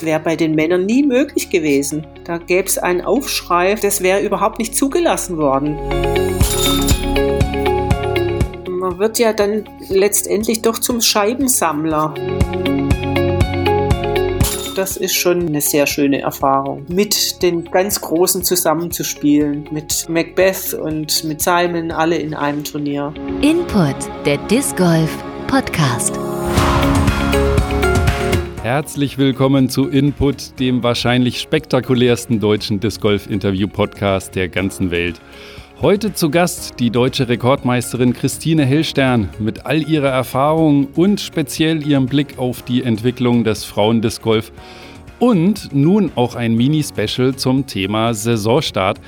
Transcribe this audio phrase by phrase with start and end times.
[0.00, 2.06] Das wäre bei den Männern nie möglich gewesen.
[2.24, 5.76] Da gäbe es einen Aufschrei, das wäre überhaupt nicht zugelassen worden.
[8.66, 12.14] Man wird ja dann letztendlich doch zum Scheibensammler
[14.74, 16.86] das ist schon eine sehr schöne Erfahrung.
[16.88, 23.12] Mit den ganz Großen zusammenzuspielen, mit Macbeth und mit Simon, alle in einem Turnier.
[23.42, 25.10] Input, der Disc Golf
[25.48, 26.18] Podcast.
[28.62, 35.18] Herzlich willkommen zu Input, dem wahrscheinlich spektakulärsten deutschen Disc Golf Interview Podcast der ganzen Welt.
[35.80, 42.04] Heute zu Gast die deutsche Rekordmeisterin Christine Hellstern mit all ihrer Erfahrung und speziell ihrem
[42.04, 44.52] Blick auf die Entwicklung des Frauendisc Golf
[45.18, 49.00] und nun auch ein Mini-Special zum Thema Saisonstart.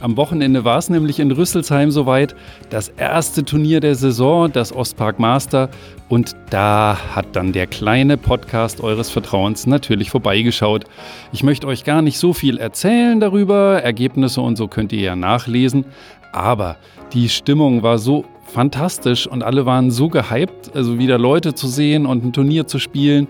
[0.00, 2.34] Am Wochenende war es nämlich in Rüsselsheim soweit,
[2.70, 5.68] das erste Turnier der Saison, das Ostpark Master.
[6.08, 10.84] Und da hat dann der kleine Podcast eures Vertrauens natürlich vorbeigeschaut.
[11.32, 15.16] Ich möchte euch gar nicht so viel erzählen darüber, Ergebnisse und so könnt ihr ja
[15.16, 15.84] nachlesen.
[16.32, 16.76] Aber
[17.12, 22.06] die Stimmung war so fantastisch und alle waren so gehypt, also wieder Leute zu sehen
[22.06, 23.28] und ein Turnier zu spielen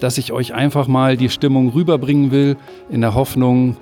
[0.00, 2.56] dass ich euch einfach mal die Stimmung rüberbringen will,
[2.88, 3.76] in der Hoffnung,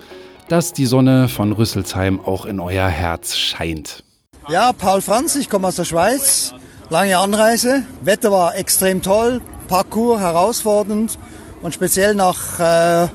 [0.48, 4.04] dass die Sonne von Rüsselsheim auch in euer Herz scheint.
[4.48, 6.54] Ja, Paul Franz, ich komme aus der Schweiz.
[6.90, 7.82] Lange Anreise.
[8.02, 11.18] Wetter war extrem toll, Parcours herausfordernd
[11.60, 13.08] und speziell nach äh,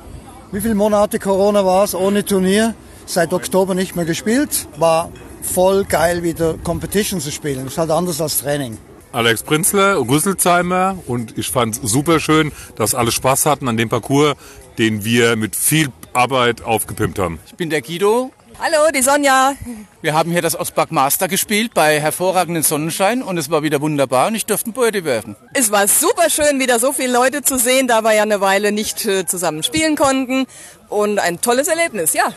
[0.51, 2.75] wie viele Monate Corona war es ohne Turnier,
[3.07, 5.09] seit Oktober nicht mehr gespielt, war
[5.41, 7.63] voll geil wieder Competition zu spielen.
[7.63, 8.77] Das ist halt anders als Training.
[9.11, 13.89] Alex Prinzler, Rüsselsheimer und ich fand es super schön, dass alle Spaß hatten an dem
[13.89, 14.35] Parcours,
[14.77, 17.39] den wir mit viel Arbeit aufgepimpt haben.
[17.47, 18.31] Ich bin der Guido.
[18.59, 19.53] Hallo, die Sonja.
[20.01, 24.27] Wir haben hier das Ostberg Master gespielt bei hervorragenden Sonnenschein und es war wieder wunderbar
[24.27, 25.35] und ich durfte einen Beute werfen.
[25.53, 28.71] Es war super schön, wieder so viele Leute zu sehen, da wir ja eine Weile
[28.71, 30.45] nicht äh, zusammen spielen konnten
[30.87, 32.31] und ein tolles Erlebnis, ja.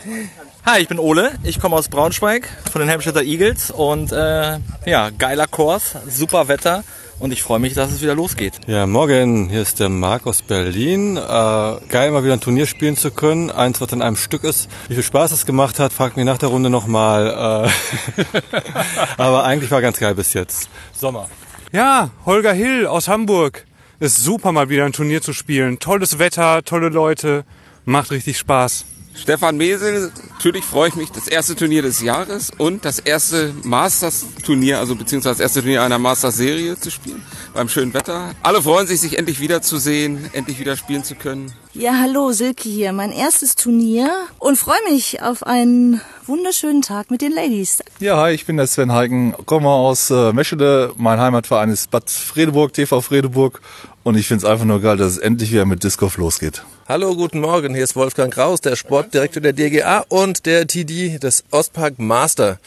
[0.65, 1.33] Hi, ich bin Ole.
[1.43, 6.83] Ich komme aus Braunschweig von den Helmstädter Eagles und äh, ja, geiler Kurs, super Wetter
[7.19, 8.53] und ich freue mich, dass es wieder losgeht.
[8.67, 11.17] Ja, morgen, hier ist der Marc aus Berlin.
[11.17, 13.49] Äh, geil, mal wieder ein Turnier spielen zu können.
[13.51, 14.69] Eins, was in einem Stück ist.
[14.87, 17.67] Wie viel Spaß es gemacht hat, fragt mich nach der Runde nochmal.
[17.67, 18.21] Äh
[19.17, 20.69] Aber eigentlich war ganz geil bis jetzt.
[20.93, 21.27] Sommer.
[21.71, 23.65] Ja, Holger Hill aus Hamburg.
[23.99, 25.79] Ist super, mal wieder ein Turnier zu spielen.
[25.79, 27.45] Tolles Wetter, tolle Leute.
[27.85, 28.85] Macht richtig Spaß.
[29.17, 34.77] Stefan Mesel, natürlich freue ich mich, das erste Turnier des Jahres und das erste Masters-Turnier,
[34.77, 37.23] also beziehungsweise das erste Turnier einer Masters-Serie zu spielen,
[37.53, 38.31] beim schönen Wetter.
[38.43, 41.51] Alle freuen sich, sich endlich wiederzusehen, endlich wieder spielen zu können.
[41.73, 47.21] Ja, hallo, Silke hier, mein erstes Turnier und freue mich auf einen wunderschönen Tag mit
[47.21, 47.79] den Ladies.
[47.99, 52.09] Ja, hi, ich bin der Sven Heiken, komme aus äh, Meschede, mein Heimatverein ist Bad
[52.09, 53.61] Fredeburg, TV Fredeburg
[54.03, 56.63] und ich finde es einfach nur geil, dass es endlich wieder mit Disc Golf losgeht.
[56.89, 57.75] Hallo, guten Morgen.
[57.75, 62.59] Hier ist Wolfgang Kraus, der Sportdirektor der DGA und der TD des Ostpark Master.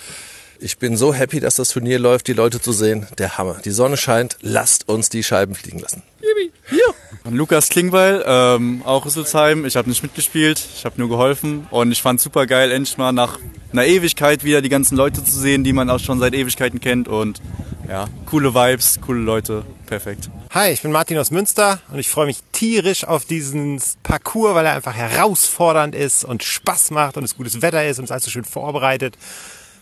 [0.59, 3.07] Ich bin so happy, dass das Turnier läuft, die Leute zu sehen.
[3.17, 3.63] Der Hammer.
[3.65, 4.37] Die Sonne scheint.
[4.43, 6.03] Lasst uns die Scheiben fliegen lassen.
[6.21, 6.53] Yippie.
[6.71, 6.93] Ja.
[7.29, 9.67] Lukas Klingbeil, ähm, auch Rüsselsheim.
[9.67, 13.13] Ich habe nicht mitgespielt, ich habe nur geholfen und ich fand super geil, endlich mal
[13.13, 13.39] nach
[13.73, 17.09] einer Ewigkeit wieder die ganzen Leute zu sehen, die man auch schon seit Ewigkeiten kennt
[17.09, 17.41] und
[17.89, 20.31] ja, coole Vibes, coole Leute, perfekt.
[20.51, 24.67] Hi, ich bin Martin aus Münster und ich freue mich tierisch auf diesen Parcours, weil
[24.67, 28.25] er einfach herausfordernd ist und Spaß macht und es gutes Wetter ist und es alles
[28.25, 29.17] so schön vorbereitet.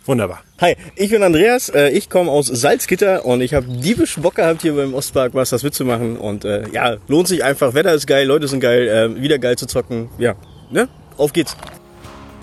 [0.04, 0.42] Wunderbar.
[0.60, 4.62] Hi, ich bin Andreas, äh, ich komme aus Salzgitter und ich habe diebisch Bock gehabt,
[4.62, 6.16] hier beim Ostpark was das mitzumachen.
[6.16, 9.56] Und äh, ja, lohnt sich einfach, Wetter ist geil, Leute sind geil, äh, wieder geil
[9.56, 10.08] zu zocken.
[10.18, 10.34] Ja,
[10.70, 10.88] ne?
[11.16, 11.56] Auf geht's.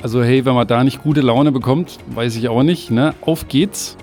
[0.03, 3.15] Also hey, wenn man da nicht gute Laune bekommt, weiß ich auch nicht, ne?
[3.21, 3.97] Auf geht's.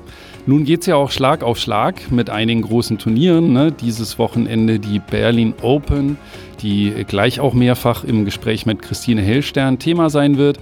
[0.45, 3.53] Nun geht es ja auch Schlag auf Schlag mit einigen großen Turnieren.
[3.53, 3.71] Ne?
[3.71, 6.19] Dieses Wochenende die Berlin Open,
[6.63, 10.59] die gleich auch mehrfach im Gespräch mit Christine Hellstern Thema sein wird.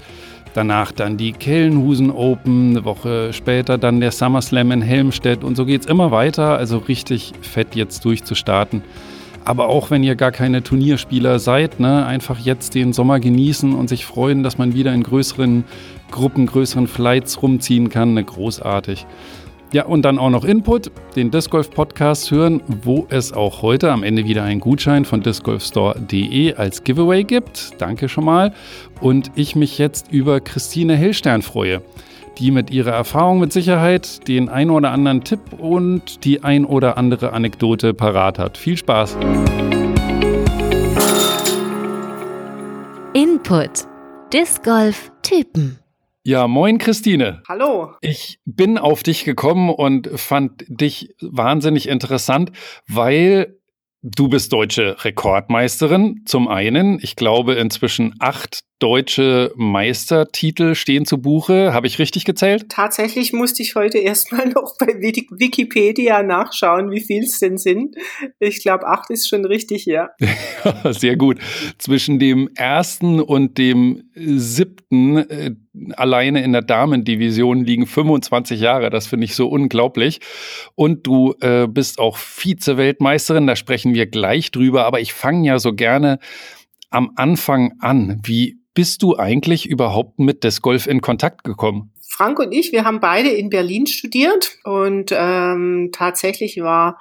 [0.54, 5.64] Danach dann die Kellenhusen Open, eine Woche später dann der SummerSlam in Helmstedt und so
[5.64, 6.56] geht es immer weiter.
[6.56, 8.82] Also richtig fett jetzt durchzustarten.
[9.44, 13.88] Aber auch wenn ihr gar keine Turnierspieler seid, ne, einfach jetzt den Sommer genießen und
[13.88, 15.64] sich freuen, dass man wieder in größeren
[16.10, 18.14] Gruppen, größeren Flights rumziehen kann.
[18.14, 19.06] Ne, großartig.
[19.72, 23.92] Ja, und dann auch noch Input, den Disc Golf Podcast hören, wo es auch heute
[23.92, 27.80] am Ende wieder einen Gutschein von discgolfstore.de als Giveaway gibt.
[27.80, 28.52] Danke schon mal.
[29.00, 31.82] Und ich mich jetzt über Christine Hellstern freue,
[32.38, 36.96] die mit ihrer Erfahrung mit Sicherheit den ein oder anderen Tipp und die ein oder
[36.96, 38.58] andere Anekdote parat hat.
[38.58, 39.16] Viel Spaß.
[43.14, 43.86] Input.
[44.32, 45.79] Disc Golf Typen.
[46.22, 47.42] Ja, moin Christine.
[47.48, 47.94] Hallo.
[48.02, 52.52] Ich bin auf dich gekommen und fand dich wahnsinnig interessant,
[52.86, 53.60] weil
[54.02, 56.22] Du bist deutsche Rekordmeisterin.
[56.24, 61.72] Zum einen, ich glaube, inzwischen acht deutsche Meistertitel stehen zu Buche.
[61.72, 62.66] Habe ich richtig gezählt?
[62.70, 67.96] Tatsächlich musste ich heute erstmal noch bei Wikipedia nachschauen, wie viel es denn sind.
[68.38, 70.10] Ich glaube, acht ist schon richtig, ja.
[70.90, 71.38] Sehr gut.
[71.78, 75.54] Zwischen dem ersten und dem siebten äh,
[75.96, 78.90] alleine in der Damendivision liegen 25 Jahre.
[78.90, 80.20] Das finde ich so unglaublich.
[80.74, 83.46] Und du äh, bist auch Vize-Weltmeisterin.
[83.46, 84.86] Da sprechen wir gleich drüber.
[84.86, 86.18] Aber ich fange ja so gerne
[86.90, 88.20] am Anfang an.
[88.24, 91.92] Wie bist du eigentlich überhaupt mit Disc Golf in Kontakt gekommen?
[92.00, 96.98] Frank und ich, wir haben beide in Berlin studiert und ähm, tatsächlich war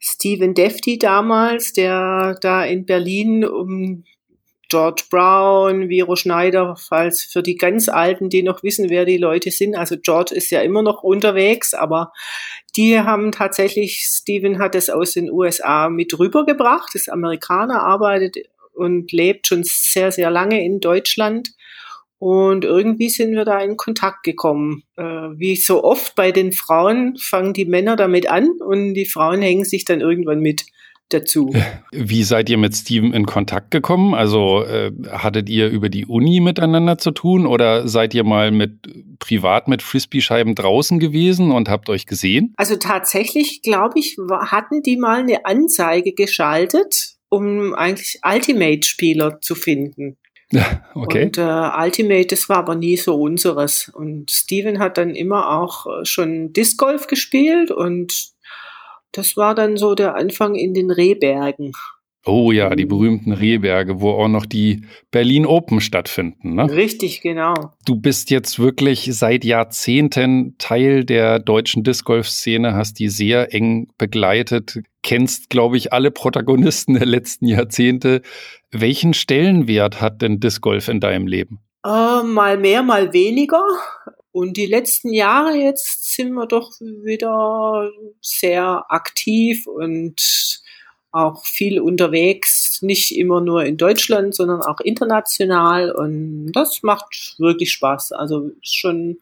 [0.00, 4.02] Stephen Defty damals, der da in Berlin um
[4.68, 9.52] George Brown, Vero Schneider, falls für die ganz Alten, die noch wissen, wer die Leute
[9.52, 9.76] sind.
[9.76, 12.12] Also George ist ja immer noch unterwegs, aber
[12.74, 18.38] die haben tatsächlich, Steven hat es aus den USA mit rübergebracht, ist Amerikaner, arbeitet
[18.72, 21.50] und lebt schon sehr, sehr lange in Deutschland.
[22.18, 24.84] Und irgendwie sind wir da in Kontakt gekommen.
[24.96, 29.42] Äh, wie so oft bei den Frauen fangen die Männer damit an und die Frauen
[29.42, 30.64] hängen sich dann irgendwann mit
[31.08, 31.52] dazu.
[31.92, 34.14] Wie seid ihr mit Steven in Kontakt gekommen?
[34.14, 39.18] Also äh, hattet ihr über die Uni miteinander zu tun oder seid ihr mal mit
[39.18, 42.54] privat mit Frisbee-Scheiben draußen gewesen und habt euch gesehen?
[42.56, 50.18] Also tatsächlich, glaube ich, hatten die mal eine Anzeige geschaltet um eigentlich Ultimate-Spieler zu finden.
[50.94, 51.24] Okay.
[51.24, 53.88] Und äh, Ultimate, das war aber nie so unseres.
[53.88, 58.32] Und Steven hat dann immer auch äh, schon Disc Golf gespielt und
[59.12, 61.72] das war dann so der Anfang in den Rehbergen.
[62.24, 66.54] Oh ja, die berühmten Rehberge, wo auch noch die Berlin Open stattfinden.
[66.54, 66.70] Ne?
[66.70, 67.72] Richtig, genau.
[67.84, 73.52] Du bist jetzt wirklich seit Jahrzehnten Teil der deutschen Disc Golf Szene, hast die sehr
[73.52, 78.22] eng begleitet, kennst, glaube ich, alle Protagonisten der letzten Jahrzehnte.
[78.70, 81.58] Welchen Stellenwert hat denn Disc Golf in deinem Leben?
[81.84, 83.64] Äh, mal mehr, mal weniger.
[84.30, 87.90] Und die letzten Jahre jetzt sind wir doch wieder
[88.20, 90.62] sehr aktiv und
[91.12, 95.92] auch viel unterwegs, nicht immer nur in Deutschland, sondern auch international.
[95.92, 98.12] Und das macht wirklich Spaß.
[98.12, 99.18] Also schon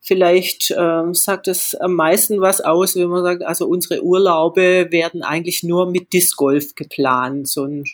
[0.00, 5.22] vielleicht äh, sagt es am meisten was aus, wenn man sagt, also unsere Urlaube werden
[5.22, 7.48] eigentlich nur mit Disc Golf geplant.
[7.48, 7.84] So ein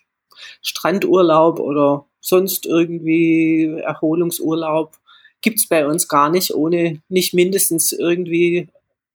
[0.62, 4.96] Strandurlaub oder sonst irgendwie Erholungsurlaub
[5.40, 8.68] gibt's bei uns gar nicht, ohne nicht mindestens irgendwie,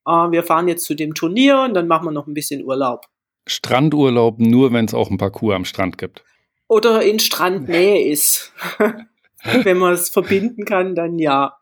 [0.05, 3.05] äh, wir fahren jetzt zu dem Turnier und dann machen wir noch ein bisschen Urlaub.
[3.49, 6.23] Strandurlaub nur, wenn es auch ein Parcours am Strand gibt.
[6.67, 8.53] Oder in Strandnähe ist.
[9.43, 11.57] wenn man es verbinden kann, dann ja.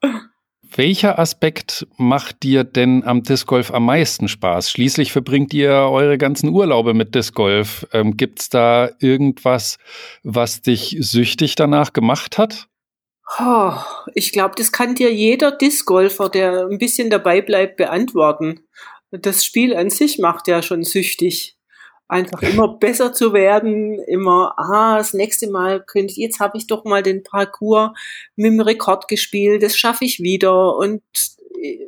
[0.76, 4.70] Welcher Aspekt macht dir denn am Disc Golf am meisten Spaß?
[4.70, 7.88] Schließlich verbringt ihr eure ganzen Urlaube mit Disc Golf.
[7.94, 9.78] Ähm, Gibt es da irgendwas,
[10.24, 12.68] was dich süchtig danach gemacht hat?
[13.40, 13.74] Oh,
[14.14, 18.62] ich glaube, das kann dir jeder Disc Golfer, der ein bisschen dabei bleibt, beantworten.
[19.12, 21.57] Das Spiel an sich macht ja schon süchtig
[22.08, 26.68] einfach immer besser zu werden, immer, ah, das nächste Mal könnte ich, jetzt habe ich
[26.68, 27.92] doch mal den Parcours
[28.36, 31.02] mit dem Rekord gespielt, das schaffe ich wieder und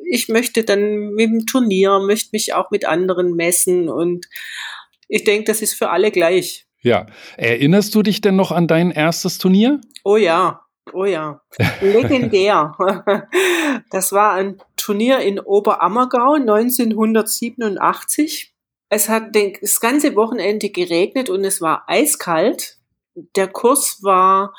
[0.10, 4.27] ich möchte dann mit dem Turnier, möchte mich auch mit anderen messen und
[5.07, 6.65] ich denke, das ist für alle gleich.
[6.81, 7.07] Ja.
[7.38, 9.82] Erinnerst du dich denn noch an dein erstes Turnier?
[10.03, 10.62] Oh ja,
[10.94, 11.41] oh ja.
[11.82, 12.75] Legendär.
[13.91, 18.53] Das war ein Turnier in Oberammergau 1987
[18.89, 22.77] es hat den, das ganze Wochenende geregnet und es war eiskalt.
[23.36, 24.55] Der Kurs war,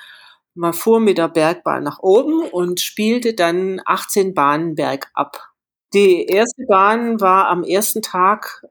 [0.54, 5.48] man fuhr mit der Bergbahn nach oben und spielte dann 18 Bahnen bergab.
[5.92, 8.64] Die erste Bahn war am ersten Tag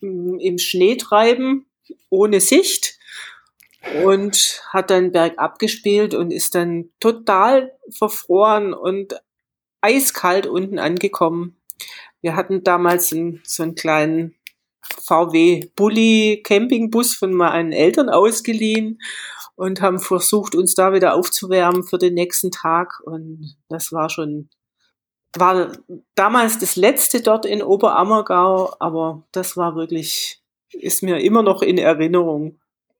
[0.00, 1.66] hm, im Schneetreiben
[2.10, 2.98] ohne Sicht
[4.04, 9.14] und hat dann bergab gespielt und ist dann total verfroren und
[9.80, 11.56] eiskalt unten angekommen.
[12.20, 14.34] Wir hatten damals einen, so einen kleinen
[15.04, 18.98] VW Bulli Campingbus von meinen Eltern ausgeliehen
[19.54, 23.00] und haben versucht, uns da wieder aufzuwärmen für den nächsten Tag.
[23.04, 24.48] Und das war schon,
[25.34, 25.72] war
[26.14, 31.78] damals das letzte dort in Oberammergau, aber das war wirklich, ist mir immer noch in
[31.78, 32.58] Erinnerung.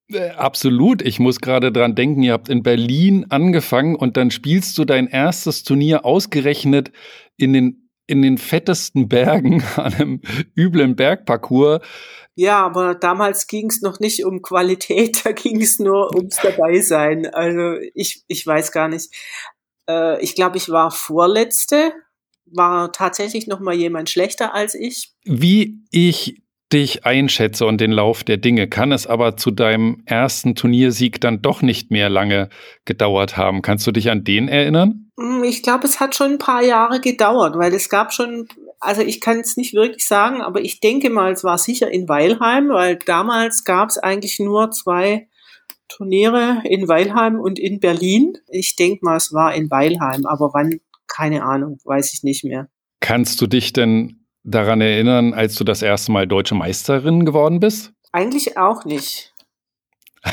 [0.08, 1.02] Äh, absolut.
[1.02, 5.08] Ich muss gerade dran denken, ihr habt in Berlin angefangen und dann spielst du dein
[5.08, 6.92] erstes Turnier ausgerechnet
[7.36, 10.20] in den in den fettesten Bergen an einem
[10.56, 11.80] üblen Bergparcours.
[12.34, 17.26] Ja, aber damals ging es noch nicht um Qualität, da ging es nur ums Dabeisein.
[17.26, 19.14] Also ich, ich weiß gar nicht.
[19.88, 21.92] Äh, ich glaube, ich war Vorletzte,
[22.44, 25.14] war tatsächlich noch mal jemand schlechter als ich.
[25.24, 26.42] Wie ich
[26.72, 31.42] dich einschätze und den Lauf der Dinge, kann es aber zu deinem ersten Turniersieg dann
[31.42, 32.48] doch nicht mehr lange
[32.84, 33.62] gedauert haben.
[33.62, 35.10] Kannst du dich an den erinnern?
[35.18, 38.48] Hm, ich glaube, es hat schon ein paar Jahre gedauert, weil es gab schon,
[38.80, 42.08] also ich kann es nicht wirklich sagen, aber ich denke mal, es war sicher in
[42.08, 45.28] Weilheim, weil damals gab es eigentlich nur zwei
[45.88, 48.38] Turniere in Weilheim und in Berlin.
[48.48, 52.68] Ich denke mal, es war in Weilheim, aber wann, keine Ahnung, weiß ich nicht mehr.
[52.98, 57.92] Kannst du dich denn daran erinnern, als du das erste Mal deutsche Meisterin geworden bist?
[58.12, 59.34] Eigentlich auch nicht.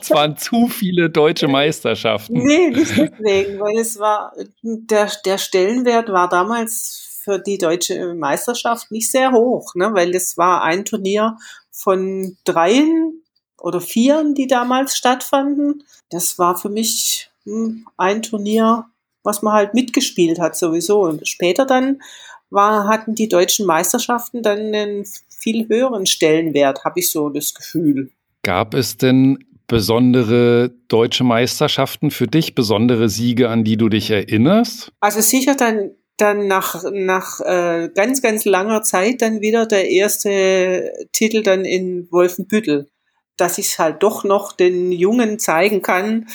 [0.00, 2.42] es waren zu viele deutsche Meisterschaften.
[2.42, 8.90] Nee, nicht deswegen, weil es war, der, der Stellenwert war damals für die deutsche Meisterschaft
[8.90, 9.90] nicht sehr hoch, ne?
[9.94, 11.36] weil es war ein Turnier
[11.70, 13.22] von dreien
[13.58, 15.84] oder vieren, die damals stattfanden.
[16.10, 18.86] Das war für mich hm, ein Turnier,
[19.26, 21.02] was man halt mitgespielt hat sowieso.
[21.02, 22.00] Und später dann
[22.48, 28.10] war, hatten die deutschen Meisterschaften dann einen viel höheren Stellenwert, habe ich so das Gefühl.
[28.42, 34.92] Gab es denn besondere deutsche Meisterschaften für dich, besondere Siege, an die du dich erinnerst?
[35.00, 40.90] Also sicher dann dann nach, nach äh, ganz, ganz langer Zeit dann wieder der erste
[41.12, 42.88] Titel dann in Wolfenbüttel,
[43.36, 46.26] dass ich es halt doch noch den Jungen zeigen kann,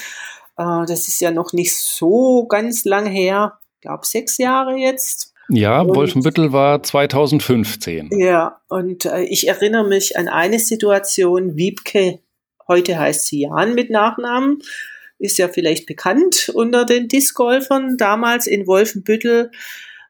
[0.85, 3.59] das ist ja noch nicht so ganz lang her.
[3.75, 5.33] Ich glaube, sechs Jahre jetzt.
[5.49, 8.09] Ja, und, Wolfenbüttel war 2015.
[8.11, 12.19] Ja, und äh, ich erinnere mich an eine Situation, Wiebke,
[12.67, 14.61] heute heißt sie Jan mit Nachnamen,
[15.19, 17.97] ist ja vielleicht bekannt unter den Discgolfern.
[17.97, 19.51] Damals in Wolfenbüttel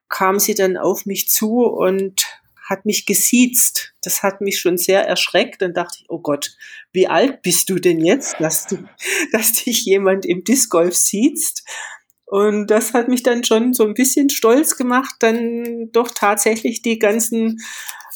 [0.09, 2.23] kam sie dann auf mich zu und
[2.69, 3.93] hat mich gesiezt.
[4.03, 5.61] Das hat mich schon sehr erschreckt.
[5.61, 6.55] Dann dachte ich, oh Gott,
[6.93, 8.77] wie alt bist du denn jetzt, dass, du,
[9.31, 11.63] dass dich jemand im Disc Golf siezt?
[12.25, 16.97] Und das hat mich dann schon so ein bisschen stolz gemacht, dann doch tatsächlich die
[16.97, 17.59] ganzen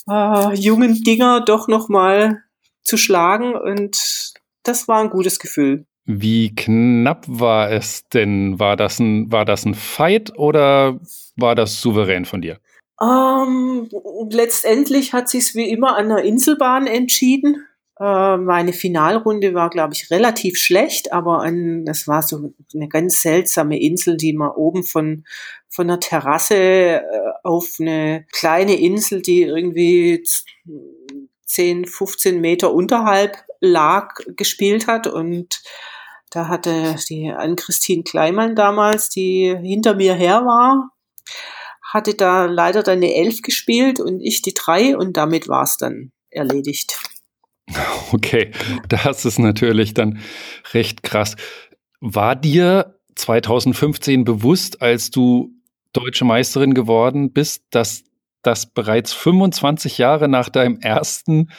[0.09, 2.43] äh, jungen Dinger doch nochmal
[2.81, 3.55] zu schlagen.
[3.55, 4.33] Und
[4.63, 5.85] das war ein gutes Gefühl.
[6.05, 8.59] Wie knapp war es denn?
[8.59, 10.99] War das ein, war das ein Fight oder
[11.35, 12.59] war das souverän von dir?
[13.01, 13.89] Ähm,
[14.29, 17.65] letztendlich hat sich's wie immer an der Inselbahn entschieden.
[17.99, 23.21] Äh, meine Finalrunde war, glaube ich, relativ schlecht, aber ein, das war so eine ganz
[23.21, 25.25] seltsame Insel, die man oben von,
[25.69, 27.03] von der Terrasse äh,
[27.43, 30.23] auf eine kleine Insel, die irgendwie
[31.45, 35.61] 10, 15 Meter unterhalb lag, gespielt hat und
[36.31, 40.89] da hatte die Ann-Christine Kleimann damals, die hinter mir her war,
[41.95, 45.77] hatte da leider dann eine Elf gespielt und ich die drei und damit war es
[45.77, 46.99] dann erledigt.
[48.11, 48.51] Okay,
[48.87, 50.19] das ist natürlich dann
[50.73, 51.35] recht krass.
[51.99, 55.49] War dir 2015 bewusst, als du
[55.91, 58.03] deutsche Meisterin geworden bist, dass
[58.43, 61.49] das bereits 25 Jahre nach deinem ersten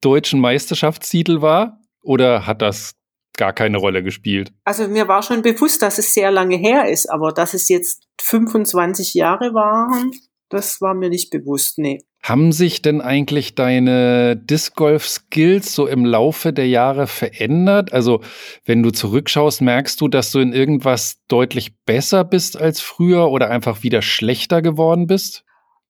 [0.00, 1.78] deutschen Meisterschaftstitel war?
[2.02, 2.94] Oder hat das
[3.36, 4.52] gar keine Rolle gespielt.
[4.64, 8.02] Also mir war schon bewusst, dass es sehr lange her ist, aber dass es jetzt
[8.20, 10.12] 25 Jahre waren,
[10.50, 12.00] das war mir nicht bewusst, nee.
[12.22, 17.94] Haben sich denn eigentlich deine Disc Golf Skills so im Laufe der Jahre verändert?
[17.94, 18.20] Also,
[18.66, 23.48] wenn du zurückschaust, merkst du, dass du in irgendwas deutlich besser bist als früher oder
[23.48, 25.44] einfach wieder schlechter geworden bist?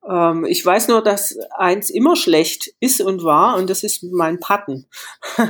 [0.08, 4.40] Ähm, ich weiß nur, dass eins immer schlecht ist und war, und das ist mein
[4.40, 4.86] Patten.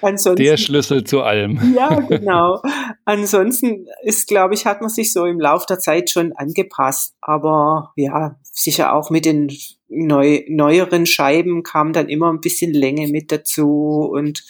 [0.00, 1.74] Ansonsten, Der Schlüssel zu allem.
[1.74, 2.62] ja, genau.
[3.04, 7.14] Ansonsten ist, glaube ich, hat man sich so im Laufe der Zeit schon angepasst.
[7.20, 9.52] Aber ja, sicher auch mit den
[9.88, 14.44] neu, neueren Scheiben kam dann immer ein bisschen Länge mit dazu und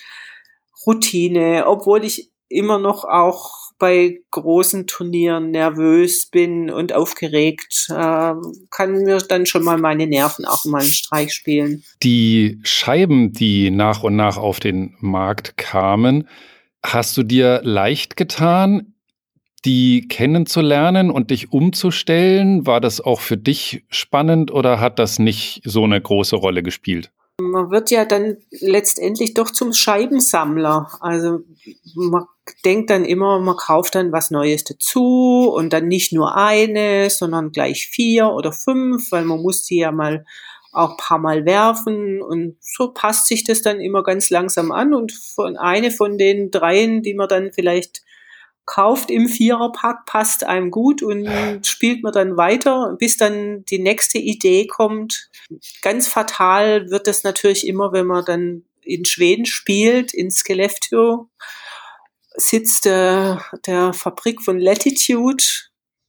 [0.87, 8.34] Routine, obwohl ich immer noch auch bei großen Turnieren nervös bin und aufgeregt, äh,
[8.70, 11.82] kann mir dann schon mal meine Nerven auch mal einen Streich spielen.
[12.02, 16.28] Die Scheiben, die nach und nach auf den Markt kamen,
[16.84, 18.94] hast du dir leicht getan,
[19.64, 22.66] die kennenzulernen und dich umzustellen?
[22.66, 27.10] War das auch für dich spannend oder hat das nicht so eine große Rolle gespielt?
[27.40, 30.88] Man wird ja dann letztendlich doch zum Scheibensammler.
[31.00, 31.40] Also
[31.94, 32.26] man
[32.64, 37.50] denkt dann immer, man kauft dann was Neues dazu und dann nicht nur eine, sondern
[37.50, 40.24] gleich vier oder fünf, weil man muss die ja mal
[40.70, 45.12] auch paar Mal werfen und so passt sich das dann immer ganz langsam an und
[45.12, 48.03] von eine von den dreien, die man dann vielleicht
[48.66, 51.28] kauft im Viererpack, passt einem gut und
[51.66, 55.30] spielt man dann weiter, bis dann die nächste Idee kommt.
[55.83, 61.28] Ganz fatal wird das natürlich immer, wenn man dann in Schweden spielt, in Skellefteå,
[62.37, 65.44] sitzt der, der Fabrik von Latitude.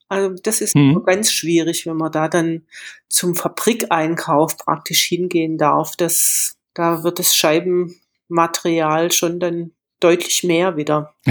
[0.08, 1.04] Also das ist Mhm.
[1.06, 2.66] ganz schwierig, wenn man da dann
[3.10, 5.96] zum Fabrikeinkauf praktisch hingehen darf.
[5.98, 11.14] Das, da wird das Scheibenmaterial schon dann deutlich mehr wieder.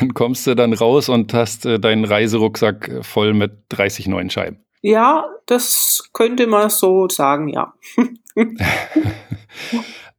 [0.00, 4.64] Dann kommst du dann raus und hast äh, deinen Reiserucksack voll mit 30 neuen Scheiben.
[4.80, 7.74] Ja, das könnte man so sagen, ja.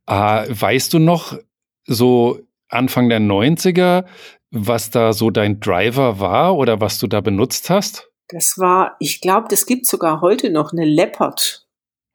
[0.06, 1.38] Ah, weißt du noch,
[1.86, 4.06] so Anfang der 90er,
[4.50, 8.10] was da so dein Driver war oder was du da benutzt hast?
[8.30, 11.68] Das war, ich glaube, das gibt sogar heute noch eine Leopard.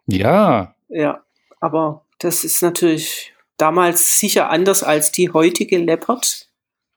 [0.07, 1.23] Ja, Ja,
[1.61, 6.49] aber das ist natürlich damals sicher anders als die heutige Leopard.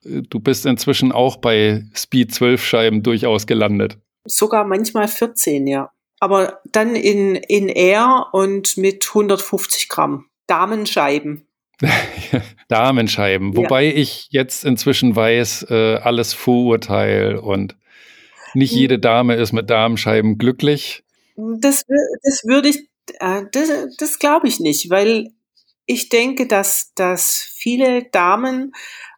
[0.06, 3.98] äh, du bist inzwischen auch bei Speed 12 Scheiben durchaus gelandet.
[4.26, 5.92] Sogar manchmal 14, ja.
[6.20, 10.26] Aber dann in, in Air und mit 150 Gramm.
[10.48, 11.48] Damenscheiben.
[12.68, 13.52] Damenscheiben.
[13.52, 13.58] Ja.
[13.58, 17.76] Wobei ich jetzt inzwischen weiß, äh, alles Vorurteil und
[18.54, 18.78] nicht Mhm.
[18.80, 21.04] jede Dame ist mit Damenscheiben glücklich.
[21.36, 21.86] Das,
[22.24, 25.30] das würde ich, äh, das, das glaube ich nicht, weil
[25.88, 28.74] ich denke, dass, dass viele Damen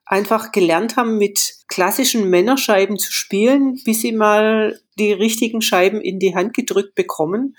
[0.05, 6.19] einfach gelernt haben, mit klassischen Männerscheiben zu spielen, bis sie mal die richtigen Scheiben in
[6.19, 7.55] die Hand gedrückt bekommen.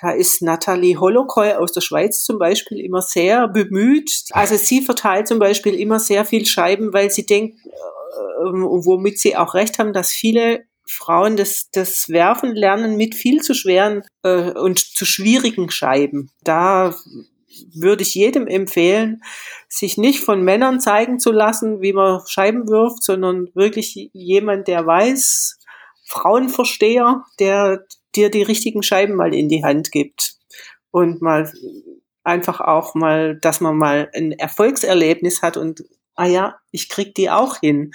[0.00, 4.24] Da ist Nathalie Holokoy aus der Schweiz zum Beispiel immer sehr bemüht.
[4.30, 9.18] Also sie verteilt zum Beispiel immer sehr viel Scheiben, weil sie denkt, äh, und womit
[9.18, 14.02] sie auch recht haben, dass viele Frauen das, das Werfen lernen mit viel zu schweren
[14.22, 16.30] äh, und zu schwierigen Scheiben.
[16.42, 16.94] Da
[17.74, 19.22] würde ich jedem empfehlen,
[19.68, 24.86] sich nicht von Männern zeigen zu lassen, wie man Scheiben wirft, sondern wirklich jemand, der
[24.86, 25.58] weiß,
[26.04, 30.34] Frauenversteher, der dir die richtigen Scheiben mal in die Hand gibt.
[30.90, 31.50] Und mal
[32.24, 37.30] einfach auch mal, dass man mal ein Erfolgserlebnis hat und ah ja, ich krieg die
[37.30, 37.92] auch hin.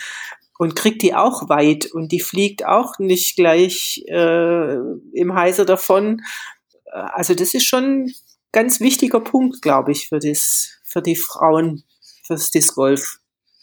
[0.60, 1.86] Und krieg die auch weit.
[1.86, 4.76] Und die fliegt auch nicht gleich äh,
[5.14, 6.22] im Heiser davon.
[6.86, 8.12] Äh, Also das ist schon
[8.58, 11.84] ganz wichtiger Punkt, glaube ich, für das, für die Frauen,
[12.26, 13.20] fürs Disc Golf.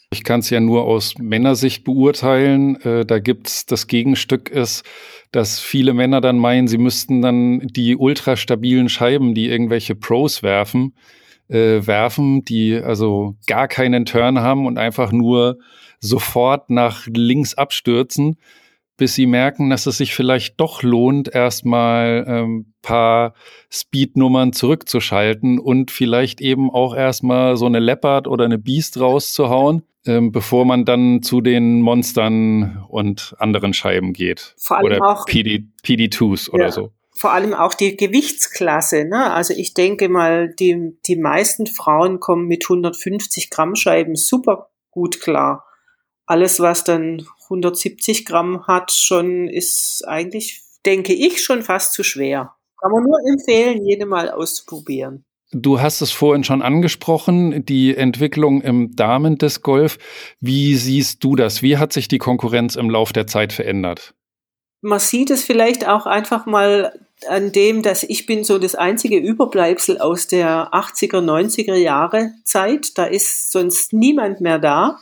[0.09, 2.79] Ich kann es ja nur aus Männersicht beurteilen.
[2.79, 4.85] Äh, da gibt's das Gegenstück ist,
[5.33, 10.95] dass viele Männer dann meinen, sie müssten dann die ultrastabilen Scheiben, die irgendwelche Pros werfen,
[11.49, 15.57] äh, werfen, die also gar keinen Turn haben und einfach nur
[15.99, 18.37] sofort nach links abstürzen,
[18.97, 23.33] bis sie merken, dass es sich vielleicht doch lohnt, erstmal ähm, paar
[23.69, 30.31] Speednummern zurückzuschalten und vielleicht eben auch erstmal so eine Leopard oder eine Beast rauszuhauen, ähm,
[30.31, 34.53] bevor man dann zu den Monstern und anderen Scheiben geht.
[34.57, 36.71] Vor allem oder auch- PD, PD2s oder Ja.
[36.71, 36.91] so.
[37.17, 39.05] Vor allem auch die Gewichtsklasse.
[39.05, 39.31] Ne?
[39.31, 45.21] Also ich denke mal, die, die meisten Frauen kommen mit 150 Gramm Scheiben super gut
[45.21, 45.65] klar.
[46.25, 52.55] Alles, was dann 170 Gramm hat, schon ist eigentlich, denke ich, schon fast zu schwer.
[52.81, 55.25] Kann man nur empfehlen, jede mal auszuprobieren.
[55.51, 59.97] Du hast es vorhin schon angesprochen, die Entwicklung im Damen-Disc Golf.
[60.39, 61.61] Wie siehst du das?
[61.61, 64.13] Wie hat sich die Konkurrenz im Lauf der Zeit verändert?
[64.81, 69.17] Man sieht es vielleicht auch einfach mal an dem, dass ich bin so das einzige
[69.17, 72.97] Überbleibsel aus der 80er, 90er Jahre Zeit.
[72.97, 74.99] Da ist sonst niemand mehr da.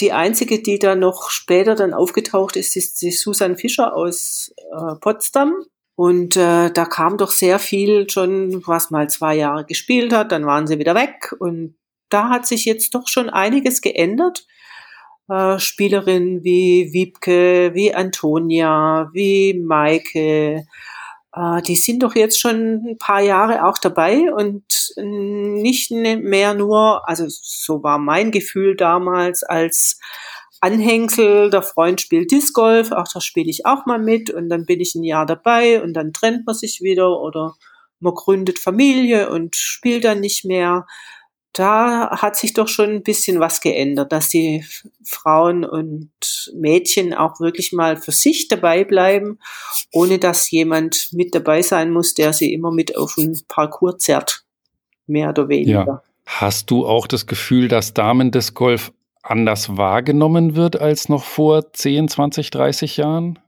[0.00, 4.94] Die einzige, die da noch später dann aufgetaucht ist, ist die Susan Fischer aus äh,
[5.00, 5.54] Potsdam.
[5.94, 10.44] Und äh, da kam doch sehr viel schon, was mal zwei Jahre gespielt hat, dann
[10.44, 11.34] waren sie wieder weg.
[11.38, 11.76] Und
[12.10, 14.46] da hat sich jetzt doch schon einiges geändert.
[15.28, 20.66] Äh, Spielerinnen wie Wiebke, wie Antonia, wie Maike,
[21.66, 24.64] die sind doch jetzt schon ein paar Jahre auch dabei und
[24.96, 30.00] nicht ne- mehr nur, also so war mein Gefühl damals als
[30.60, 34.64] Anhängsel, der Freund spielt Disc Golf, ach, da spiele ich auch mal mit und dann
[34.64, 37.54] bin ich ein Jahr dabei und dann trennt man sich wieder oder
[38.00, 40.86] man gründet Familie und spielt dann nicht mehr.
[41.56, 44.64] Da hat sich doch schon ein bisschen was geändert, dass die
[45.04, 46.10] Frauen und
[46.54, 49.38] Mädchen auch wirklich mal für sich dabei bleiben,
[49.92, 54.44] ohne dass jemand mit dabei sein muss, der sie immer mit auf den Parcours zerrt.
[55.06, 55.86] Mehr oder weniger.
[55.86, 56.02] Ja.
[56.26, 58.92] Hast du auch das Gefühl, dass Damen-Disc Golf
[59.22, 63.38] anders wahrgenommen wird als noch vor 10, 20, 30 Jahren?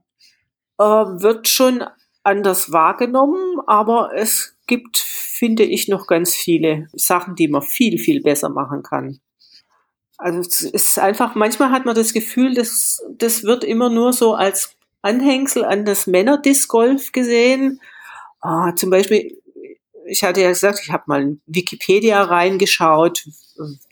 [0.79, 1.85] äh, wird schon
[2.23, 8.23] anders wahrgenommen, aber es gibt, finde ich, noch ganz viele Sachen, die man viel, viel
[8.23, 9.21] besser machen kann.
[10.17, 14.35] Also es ist einfach, manchmal hat man das Gefühl, das, das wird immer nur so
[14.35, 17.81] als Anhängsel an das Männer-Disc Golf gesehen.
[18.41, 19.41] Ah, zum Beispiel,
[20.07, 23.25] ich hatte ja gesagt, ich habe mal in Wikipedia reingeschaut,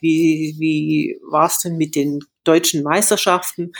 [0.00, 3.72] wie, wie war es denn mit den deutschen Meisterschaften?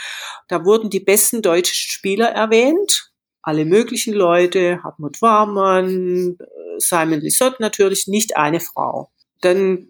[0.47, 3.11] Da wurden die besten deutschen Spieler erwähnt
[3.47, 6.37] alle möglichen Leute, Hartmut Warmann,
[6.79, 9.09] Simon Lissott natürlich, nicht eine Frau.
[9.39, 9.87] Dann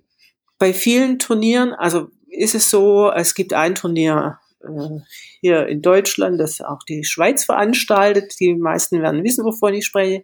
[0.60, 5.00] bei vielen Turnieren, also ist es so, es gibt ein Turnier äh,
[5.41, 8.39] hier in Deutschland, das auch die Schweiz veranstaltet.
[8.39, 10.24] Die meisten werden wissen, wovon ich spreche.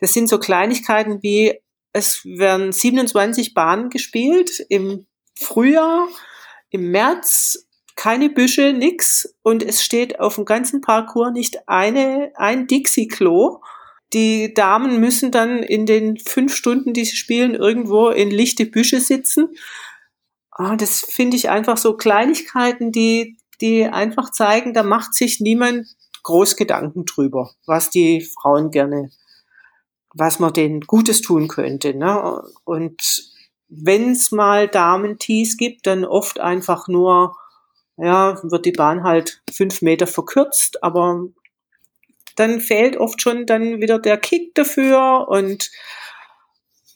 [0.00, 1.58] Das sind so Kleinigkeiten wie,
[1.94, 6.08] es werden 27 Bahnen gespielt im Frühjahr,
[6.68, 7.65] im März
[7.96, 9.34] keine Büsche, nix.
[9.42, 13.60] Und es steht auf dem ganzen Parcours nicht eine, ein Dixie-Klo.
[14.12, 19.00] Die Damen müssen dann in den fünf Stunden, die sie spielen, irgendwo in lichte Büsche
[19.00, 19.48] sitzen.
[20.56, 25.86] Oh, das finde ich einfach so Kleinigkeiten, die, die einfach zeigen, da macht sich niemand
[26.22, 29.10] groß Gedanken drüber, was die Frauen gerne,
[30.14, 31.94] was man denen Gutes tun könnte.
[31.94, 32.42] Ne?
[32.64, 33.32] Und
[33.68, 37.36] wenn es mal Damen-Tees gibt, dann oft einfach nur,
[37.96, 41.26] ja, wird die Bahn halt fünf Meter verkürzt, aber
[42.36, 45.70] dann fehlt oft schon dann wieder der Kick dafür und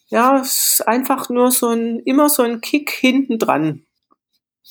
[0.08, 3.86] ja, es ist einfach nur so ein, immer so ein Kick hinten dran.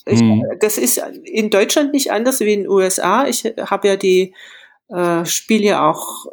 [0.06, 0.44] Ich, hm.
[0.60, 3.26] Das ist in Deutschland nicht anders wie in den USA.
[3.26, 4.36] Ich habe ja die,
[4.90, 6.26] äh, spiele ja auch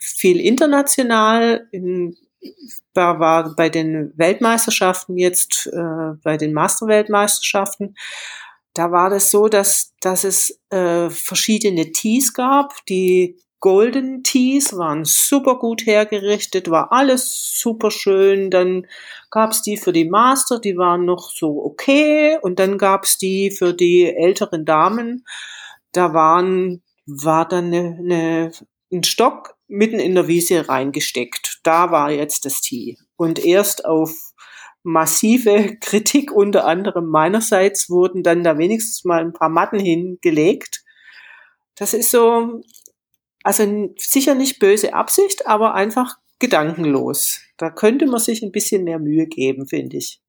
[0.00, 1.68] viel international.
[1.70, 2.16] In,
[2.94, 7.94] war, war bei den Weltmeisterschaften jetzt, äh, bei den Masterweltmeisterschaften.
[8.76, 12.74] Da war das so, dass, dass es äh, verschiedene Tees gab.
[12.90, 18.50] Die Golden Tees waren super gut hergerichtet, war alles super schön.
[18.50, 18.86] Dann
[19.30, 22.36] gab's die für die Master, die waren noch so okay.
[22.42, 25.24] Und dann gab's die für die älteren Damen.
[25.92, 28.52] Da waren, war dann eine, eine,
[28.92, 31.60] ein Stock mitten in der Wiese reingesteckt.
[31.62, 32.98] Da war jetzt das Tee.
[33.16, 34.34] Und erst auf
[34.86, 40.82] massive Kritik unter anderem meinerseits wurden dann da wenigstens mal ein paar Matten hingelegt.
[41.74, 42.62] Das ist so,
[43.42, 47.42] also sicher nicht böse Absicht, aber einfach gedankenlos.
[47.58, 50.20] Da könnte man sich ein bisschen mehr Mühe geben, finde ich.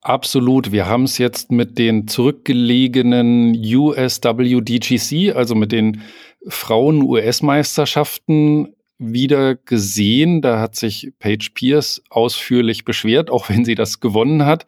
[0.00, 0.70] Absolut.
[0.70, 6.02] Wir haben es jetzt mit den zurückgelegenen USWDGC, also mit den
[6.46, 10.42] Frauen-US-Meisterschaften wieder gesehen.
[10.42, 14.66] Da hat sich Paige Pierce ausführlich beschwert, auch wenn sie das gewonnen hat.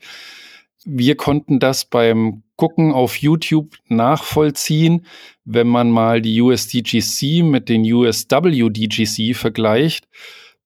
[0.84, 5.06] Wir konnten das beim Gucken auf YouTube nachvollziehen,
[5.44, 10.08] wenn man mal die USDGC mit den USWDGC vergleicht.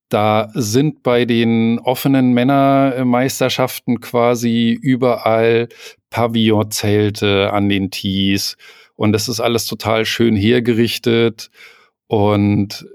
[0.09, 5.69] Da sind bei den offenen Männermeisterschaften quasi überall
[6.11, 8.57] Pavillonzelte an den Tees
[8.97, 11.51] und das ist alles total schön hergerichtet
[12.07, 12.87] und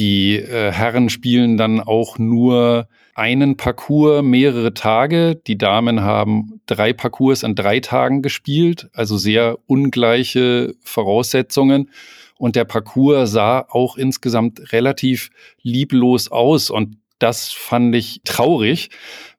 [0.00, 5.36] die äh, Herren spielen dann auch nur einen Parcours mehrere Tage.
[5.46, 11.90] Die Damen haben drei Parcours in drei Tagen gespielt, also sehr ungleiche Voraussetzungen.
[12.38, 15.28] Und der Parcours sah auch insgesamt relativ
[15.62, 16.70] lieblos aus.
[16.70, 18.88] Und das fand ich traurig,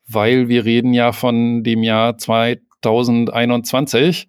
[0.08, 4.28] weil wir reden ja von dem Jahr 2021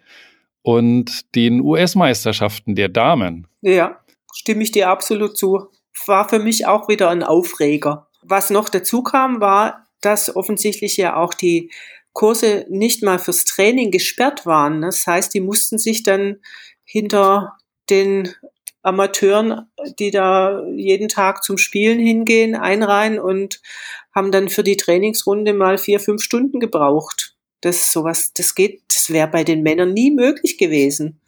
[0.63, 3.47] und den US-Meisterschaften der Damen.
[3.61, 3.99] Ja,
[4.33, 5.69] stimme ich dir absolut zu.
[6.07, 8.09] War für mich auch wieder ein Aufreger.
[8.23, 11.71] Was noch dazu kam, war, dass offensichtlich ja auch die
[12.13, 14.83] Kurse nicht mal fürs Training gesperrt waren.
[14.83, 16.41] Das heißt, die mussten sich dann
[16.85, 17.57] hinter
[17.89, 18.35] den
[18.83, 23.61] Amateuren, die da jeden Tag zum Spielen hingehen, einreihen und
[24.15, 27.37] haben dann für die Trainingsrunde mal vier, fünf Stunden gebraucht.
[27.61, 31.21] Das sowas, das geht, das wäre bei den Männern nie möglich gewesen.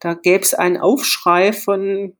[0.00, 2.16] Da gäbe es einen Aufschrei von,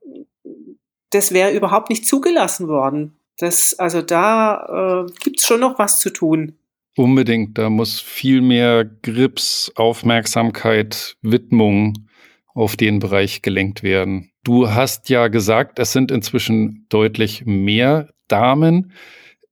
[1.11, 3.17] das wäre überhaupt nicht zugelassen worden.
[3.39, 6.55] Das, also da äh, gibt es schon noch was zu tun.
[6.97, 12.09] Unbedingt, da muss viel mehr Grips, Aufmerksamkeit, Widmung
[12.55, 14.31] auf den Bereich gelenkt werden.
[14.43, 18.93] Du hast ja gesagt, es sind inzwischen deutlich mehr Damen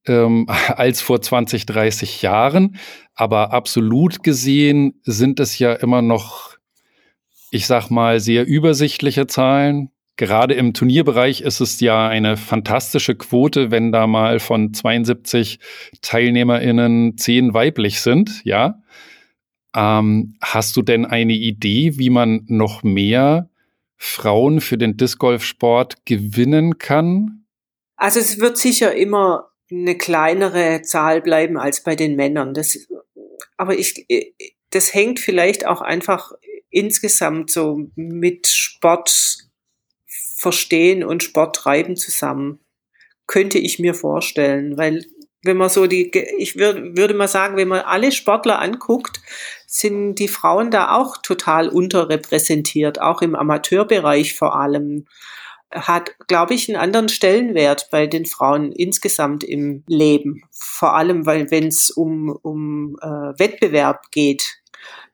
[0.07, 2.77] ähm, als vor 20, 30 Jahren,
[3.13, 6.57] aber absolut gesehen sind es ja immer noch,
[7.51, 9.91] ich sag mal, sehr übersichtliche Zahlen.
[10.17, 15.59] Gerade im Turnierbereich ist es ja eine fantastische Quote, wenn da mal von 72
[16.01, 18.81] TeilnehmerInnen zehn weiblich sind, ja.
[19.75, 23.49] Ähm, hast du denn eine Idee, wie man noch mehr
[23.97, 27.45] Frauen für den Disc Golf Sport gewinnen kann?
[27.97, 32.53] Also es wird sicher immer eine kleinere Zahl bleiben als bei den Männern.
[32.53, 32.87] Das,
[33.57, 34.05] aber ich,
[34.69, 36.31] das hängt vielleicht auch einfach
[36.69, 39.44] insgesamt so mit Sport
[40.45, 42.59] verstehen und Sport treiben zusammen.
[43.25, 45.03] Könnte ich mir vorstellen, weil
[45.43, 49.21] wenn man so die, ich würde, würde mal sagen, wenn man alle Sportler anguckt,
[49.67, 55.05] sind die Frauen da auch total unterrepräsentiert, auch im Amateurbereich vor allem.
[55.73, 60.43] hat, glaube ich, einen anderen Stellenwert bei den Frauen insgesamt im Leben.
[60.51, 64.45] Vor allem, weil wenn es um, um äh, Wettbewerb geht,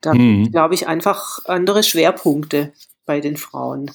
[0.01, 0.51] da Mhm.
[0.51, 2.73] glaube ich einfach andere Schwerpunkte
[3.05, 3.89] bei den Frauen.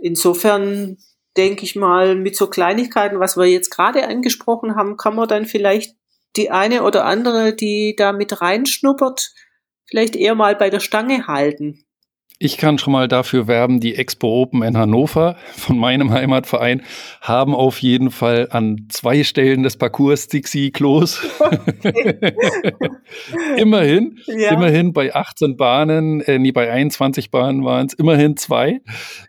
[0.00, 0.98] Insofern
[1.36, 5.46] denke ich mal, mit so Kleinigkeiten, was wir jetzt gerade angesprochen haben, kann man dann
[5.46, 5.96] vielleicht
[6.36, 9.32] die eine oder andere, die da mit reinschnuppert,
[9.86, 11.83] vielleicht eher mal bei der Stange halten.
[12.44, 16.82] Ich kann schon mal dafür werben, die Expo Open in Hannover von meinem Heimatverein
[17.22, 21.22] haben auf jeden Fall an zwei Stellen des Parcours Dixie-Klos.
[23.56, 24.52] immerhin, Ja.
[24.52, 28.82] immerhin bei 18 Bahnen, äh, nee, bei 21 Bahnen waren es immerhin zwei,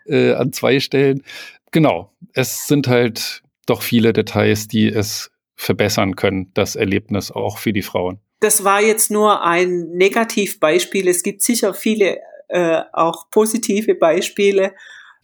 [0.04, 1.22] äh, an zwei Stellen.
[1.72, 7.72] Genau, es sind halt doch viele Details, die es verbessern können, das Erlebnis auch für
[7.72, 8.20] die Frauen.
[8.40, 11.08] Das war jetzt nur ein Negativbeispiel.
[11.08, 14.74] Es gibt sicher viele äh, auch positive Beispiele,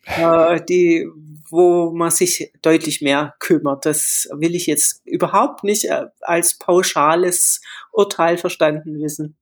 [0.04, 1.06] äh, die,
[1.50, 3.86] wo man sich deutlich mehr kümmert.
[3.86, 7.60] Das will ich jetzt überhaupt nicht äh, als pauschales
[7.92, 9.36] Urteil verstanden wissen.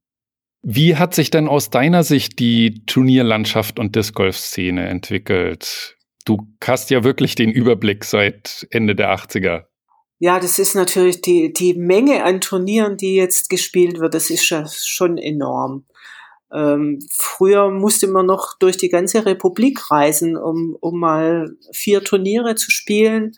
[0.62, 5.96] Wie hat sich denn aus deiner Sicht die Turnierlandschaft und Disc Golf Szene entwickelt?
[6.26, 9.64] Du hast ja wirklich den Überblick seit Ende der 80er.
[10.18, 14.44] Ja, das ist natürlich die, die Menge an Turnieren, die jetzt gespielt wird, das ist
[14.44, 15.86] schon enorm.
[16.52, 22.54] Ähm, früher musste man noch durch die ganze Republik reisen, um, um mal vier Turniere
[22.54, 23.32] zu spielen.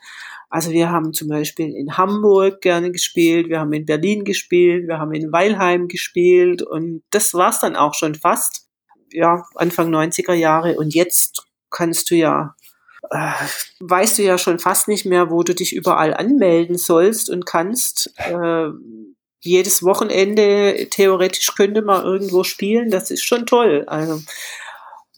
[0.48, 4.98] Also wir haben zum Beispiel in Hamburg gerne gespielt, wir haben in Berlin gespielt, wir
[4.98, 8.68] haben in Weilheim gespielt und das war's dann auch schon fast.
[9.10, 12.54] Ja, Anfang 90er Jahre und jetzt kannst du ja
[13.10, 13.32] äh,
[13.80, 18.12] weißt du ja schon fast nicht mehr, wo du dich überall anmelden sollst und kannst.
[18.16, 18.68] Äh,
[19.42, 22.90] jedes Wochenende theoretisch könnte man irgendwo spielen.
[22.90, 23.84] Das ist schon toll.
[23.86, 24.22] Also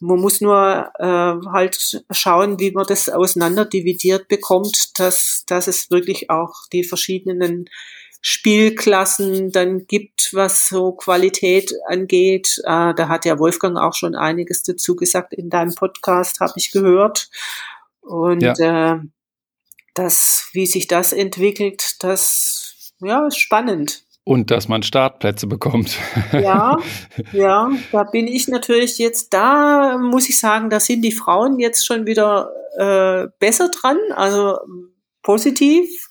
[0.01, 6.29] man muss nur äh, halt schauen, wie man das auseinanderdividiert bekommt, dass, dass es wirklich
[6.29, 7.69] auch die verschiedenen
[8.21, 12.59] Spielklassen dann gibt, was so Qualität angeht.
[12.63, 16.71] Äh, da hat ja Wolfgang auch schon einiges dazu gesagt in deinem Podcast, habe ich
[16.71, 17.29] gehört.
[18.01, 18.95] Und äh,
[19.93, 24.04] das, wie sich das entwickelt, das ja ist spannend.
[24.25, 25.97] Und dass man Startplätze bekommt.
[26.33, 26.77] Ja,
[27.31, 31.85] ja, da bin ich natürlich jetzt, da muss ich sagen, da sind die Frauen jetzt
[31.85, 34.57] schon wieder äh, besser dran, also
[35.21, 36.07] positiv.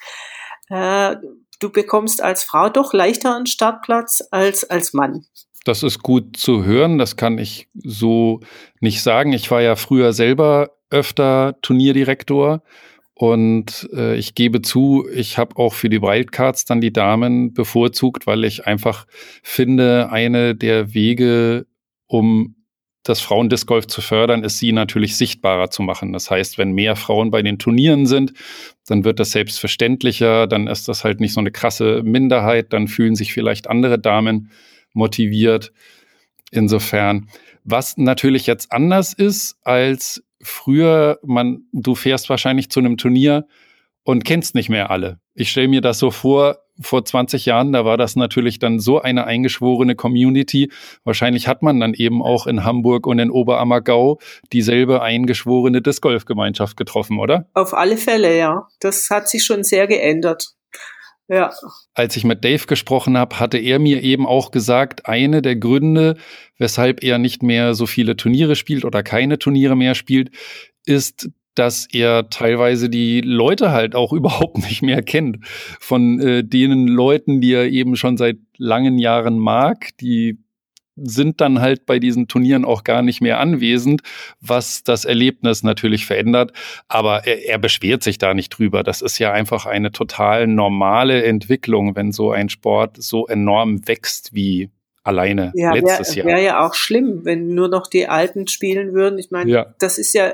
[0.69, 1.17] Äh,
[1.59, 5.27] du bekommst als Frau doch leichter einen Startplatz als als Mann.
[5.65, 8.41] Das ist gut zu hören, das kann ich so
[8.81, 9.33] nicht sagen.
[9.33, 12.63] Ich war ja früher selber öfter Turnierdirektor
[13.15, 18.27] und äh, ich gebe zu, ich habe auch für die Wildcards dann die Damen bevorzugt,
[18.27, 19.07] weil ich einfach
[19.43, 21.67] finde, eine der Wege,
[22.07, 22.57] um
[23.05, 26.13] das Frauendiscgolf zu fördern, ist sie natürlich sichtbarer zu machen.
[26.13, 28.33] Das heißt, wenn mehr Frauen bei den Turnieren sind,
[28.87, 33.15] dann wird das selbstverständlicher, dann ist das halt nicht so eine krasse Minderheit, dann fühlen
[33.15, 34.51] sich vielleicht andere Damen
[34.95, 35.73] motiviert.
[36.51, 37.29] Insofern,
[37.63, 43.47] was natürlich jetzt anders ist als früher, man, du fährst wahrscheinlich zu einem Turnier
[44.05, 45.19] und kennst nicht mehr alle.
[45.35, 49.01] Ich stelle mir das so vor, vor 20 Jahren, da war das natürlich dann so
[49.01, 50.71] eine eingeschworene Community.
[51.05, 54.19] Wahrscheinlich hat man dann eben auch in Hamburg und in Oberammergau
[54.53, 57.49] dieselbe eingeschworene Disc Golf Gemeinschaft getroffen, oder?
[57.55, 58.67] Auf alle Fälle, ja.
[58.81, 60.54] Das hat sich schon sehr geändert.
[61.29, 61.51] Ja.
[61.95, 66.17] Als ich mit Dave gesprochen habe, hatte er mir eben auch gesagt, eine der Gründe,
[66.59, 70.31] weshalb er nicht mehr so viele Turniere spielt oder keine Turniere mehr spielt,
[70.85, 75.39] ist, dass er teilweise die Leute halt auch überhaupt nicht mehr kennt.
[75.81, 80.44] Von äh, denen Leuten, die er eben schon seit langen Jahren mag, die
[80.97, 84.03] sind dann halt bei diesen Turnieren auch gar nicht mehr anwesend,
[84.41, 86.53] was das Erlebnis natürlich verändert.
[86.89, 88.83] Aber er, er, beschwert sich da nicht drüber.
[88.83, 94.35] Das ist ja einfach eine total normale Entwicklung, wenn so ein Sport so enorm wächst
[94.35, 94.71] wie
[95.03, 96.27] alleine ja, letztes wär, Jahr.
[96.27, 99.19] Wäre ja auch schlimm, wenn nur noch die Alten spielen würden.
[99.19, 99.75] Ich meine, Ja.
[99.79, 100.33] das ist ja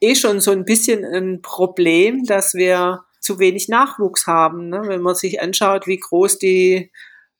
[0.00, 4.68] eh schon so ein bisschen ein Problem, dass wir zu wenig Nachwuchs haben.
[4.68, 4.82] Ne?
[4.86, 6.90] Wenn man sich anschaut, wie groß die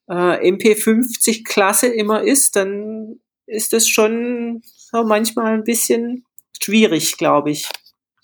[0.08, 6.24] äh, MP50-Klasse immer ist, dann ist das schon so manchmal ein bisschen
[6.60, 7.68] schwierig, glaube ich.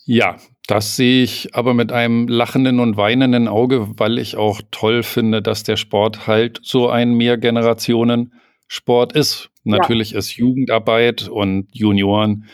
[0.05, 0.37] Ja,
[0.67, 5.43] das sehe ich aber mit einem lachenden und weinenden Auge, weil ich auch toll finde,
[5.43, 9.51] dass der Sport halt so ein Mehrgenerationen-Sport ist.
[9.65, 12.47] Natürlich ist Jugendarbeit und Junioren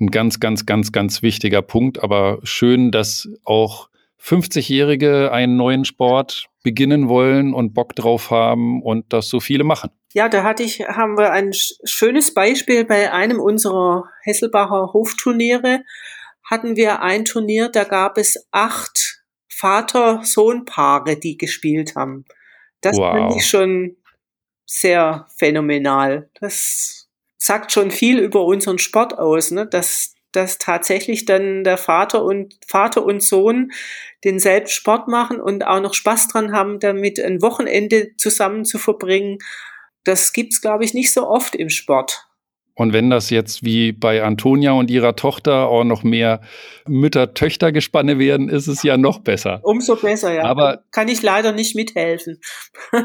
[0.00, 3.88] ein ganz, ganz, ganz, ganz wichtiger Punkt, aber schön, dass auch
[4.20, 9.90] 50-Jährige einen neuen Sport beginnen wollen und Bock drauf haben und das so viele machen.
[10.14, 15.84] Ja, da hatte ich, haben wir ein sch- schönes Beispiel bei einem unserer Hesselbacher Hofturniere.
[16.42, 22.24] hatten wir ein Turnier, da gab es acht Vater-Sohn-Paare, die gespielt haben.
[22.80, 23.14] Das wow.
[23.14, 23.96] finde ich schon
[24.64, 26.28] sehr phänomenal.
[26.40, 29.68] Das sagt schon viel über unseren Sport aus, ne?
[29.68, 33.72] dass, dass tatsächlich dann der Vater und Vater und Sohn
[34.24, 39.38] denselben Sport machen und auch noch Spaß dran haben, damit ein Wochenende zusammen zu verbringen.
[40.04, 42.28] Das gibt's, glaube ich, nicht so oft im Sport.
[42.76, 46.42] Und wenn das jetzt wie bei Antonia und ihrer Tochter auch noch mehr
[46.86, 49.60] Mütter-Töchter-Gespanne werden, ist es ja noch besser.
[49.62, 50.44] Umso besser, ja.
[50.44, 52.38] Aber kann ich leider nicht mithelfen.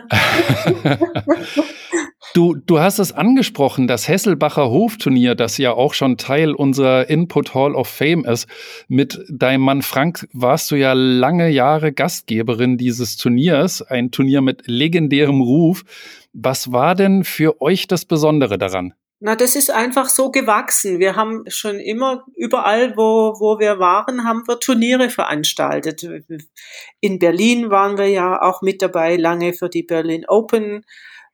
[2.34, 7.55] du, du hast es angesprochen, das Hesselbacher Hofturnier, das ja auch schon Teil unserer Input
[7.55, 8.49] Hall of Fame ist.
[8.89, 14.63] Mit deinem Mann Frank warst du ja lange Jahre Gastgeberin dieses Turniers, ein Turnier mit
[14.67, 15.86] legendärem Ruf.
[16.34, 18.93] Was war denn für euch das Besondere daran?
[19.23, 20.97] Na, das ist einfach so gewachsen.
[20.97, 26.03] Wir haben schon immer überall, wo, wo wir waren, haben wir Turniere veranstaltet.
[27.01, 30.84] In Berlin waren wir ja auch mit dabei, lange für die Berlin Open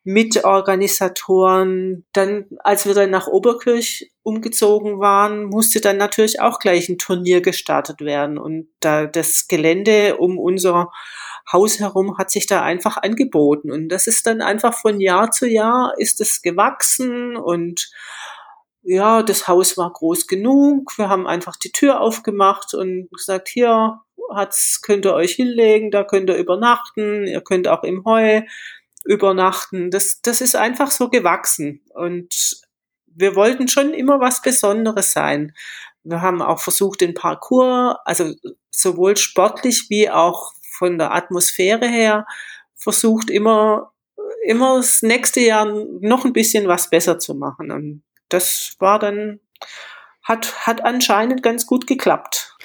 [0.04, 2.06] Mitorganisatoren.
[2.12, 7.40] Dann, als wir dann nach Oberkirch umgezogen waren, musste dann natürlich auch gleich ein Turnier
[7.40, 8.38] gestartet werden.
[8.38, 10.92] Und da das Gelände um unser
[11.52, 13.72] Haus herum hat sich da einfach angeboten.
[13.72, 17.90] Und das ist dann einfach von Jahr zu Jahr ist es gewachsen und
[18.84, 20.98] ja, das Haus war groß genug.
[20.98, 24.00] Wir haben einfach die Tür aufgemacht und gesagt, hier
[24.34, 28.44] hat's, könnt ihr euch hinlegen, da könnt ihr übernachten, ihr könnt auch im Heu
[29.04, 29.92] übernachten.
[29.92, 31.82] Das, das ist einfach so gewachsen.
[31.94, 32.62] Und
[33.08, 35.54] wir wollten schon immer was Besonderes sein.
[36.04, 38.34] Wir haben auch versucht, den Parcours, also
[38.72, 42.26] sowohl sportlich wie auch von der Atmosphäre her
[42.76, 43.92] versucht immer,
[44.46, 45.66] immer das nächste Jahr
[46.00, 47.72] noch ein bisschen was besser zu machen.
[47.72, 49.40] Und das war dann,
[50.24, 52.56] hat, hat anscheinend ganz gut geklappt.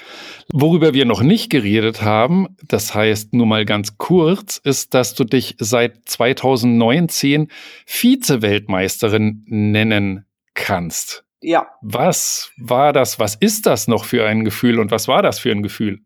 [0.51, 5.23] Worüber wir noch nicht geredet haben, das heißt nur mal ganz kurz, ist, dass du
[5.23, 7.49] dich seit 2019
[7.85, 11.23] Vize-Weltmeisterin nennen kannst.
[11.41, 11.67] Ja.
[11.81, 13.19] Was war das?
[13.19, 16.01] Was ist das noch für ein Gefühl und was war das für ein Gefühl?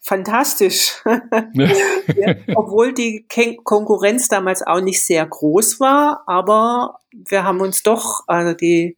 [0.00, 0.94] Fantastisch.
[1.54, 3.26] ja, obwohl die
[3.64, 8.96] Konkurrenz damals auch nicht sehr groß war, aber wir haben uns doch, also die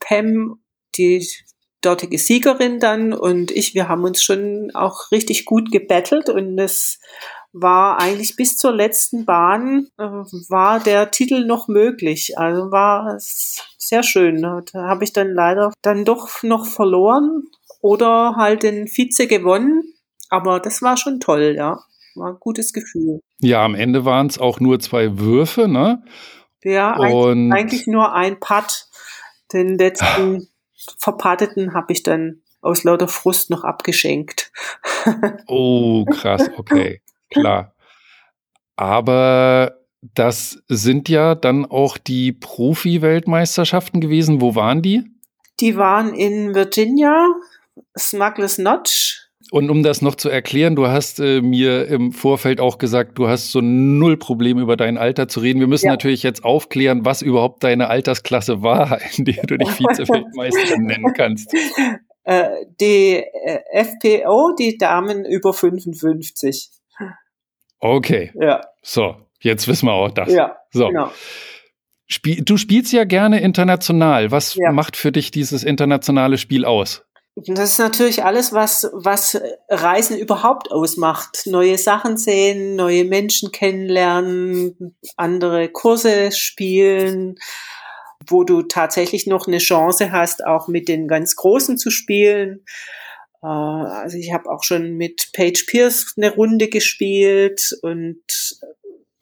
[0.00, 0.60] Pam,
[0.96, 1.26] die
[1.80, 6.98] dortige Siegerin dann und ich, wir haben uns schon auch richtig gut gebettelt und es
[7.52, 12.36] war eigentlich bis zur letzten Bahn äh, war der Titel noch möglich.
[12.36, 14.42] Also war sehr schön.
[14.42, 17.44] Da habe ich dann leider dann doch noch verloren
[17.80, 19.93] oder halt den Vize gewonnen
[20.34, 21.78] aber das war schon toll, ja.
[22.16, 23.20] War ein gutes Gefühl.
[23.38, 26.02] Ja, am Ende waren es auch nur zwei Würfe, ne?
[26.64, 28.86] Ja, eigentlich, eigentlich nur ein Putt.
[29.52, 30.48] Den letzten
[30.98, 34.50] verpatteten habe ich dann aus lauter Frust noch abgeschenkt.
[35.46, 37.74] oh, krass, okay, klar.
[38.74, 44.40] Aber das sind ja dann auch die Profi-Weltmeisterschaften gewesen.
[44.40, 45.04] Wo waren die?
[45.60, 47.28] Die waren in Virginia,
[47.96, 52.78] Smuggler's Notch und um das noch zu erklären, du hast äh, mir im Vorfeld auch
[52.78, 55.60] gesagt, du hast so null Problem über dein Alter zu reden.
[55.60, 55.92] Wir müssen ja.
[55.92, 61.54] natürlich jetzt aufklären, was überhaupt deine Altersklasse war, in der du dich Vize-Weltmeister nennen kannst.
[62.24, 62.48] Äh,
[62.80, 66.70] die äh, FPO, die Damen über 55.
[67.80, 68.32] Okay.
[68.40, 68.62] Ja.
[68.82, 70.32] So, jetzt wissen wir auch das.
[70.32, 70.88] Ja, so.
[70.88, 71.10] genau.
[72.06, 74.30] Spiel, du spielst ja gerne international.
[74.30, 74.72] Was ja.
[74.72, 77.04] macht für dich dieses internationale Spiel aus?
[77.36, 81.46] Das ist natürlich alles, was, was Reisen überhaupt ausmacht.
[81.46, 87.34] Neue Sachen sehen, neue Menschen kennenlernen, andere Kurse spielen,
[88.28, 92.64] wo du tatsächlich noch eine Chance hast, auch mit den ganz Großen zu spielen.
[93.42, 98.22] Äh, also ich habe auch schon mit Paige Pierce eine Runde gespielt und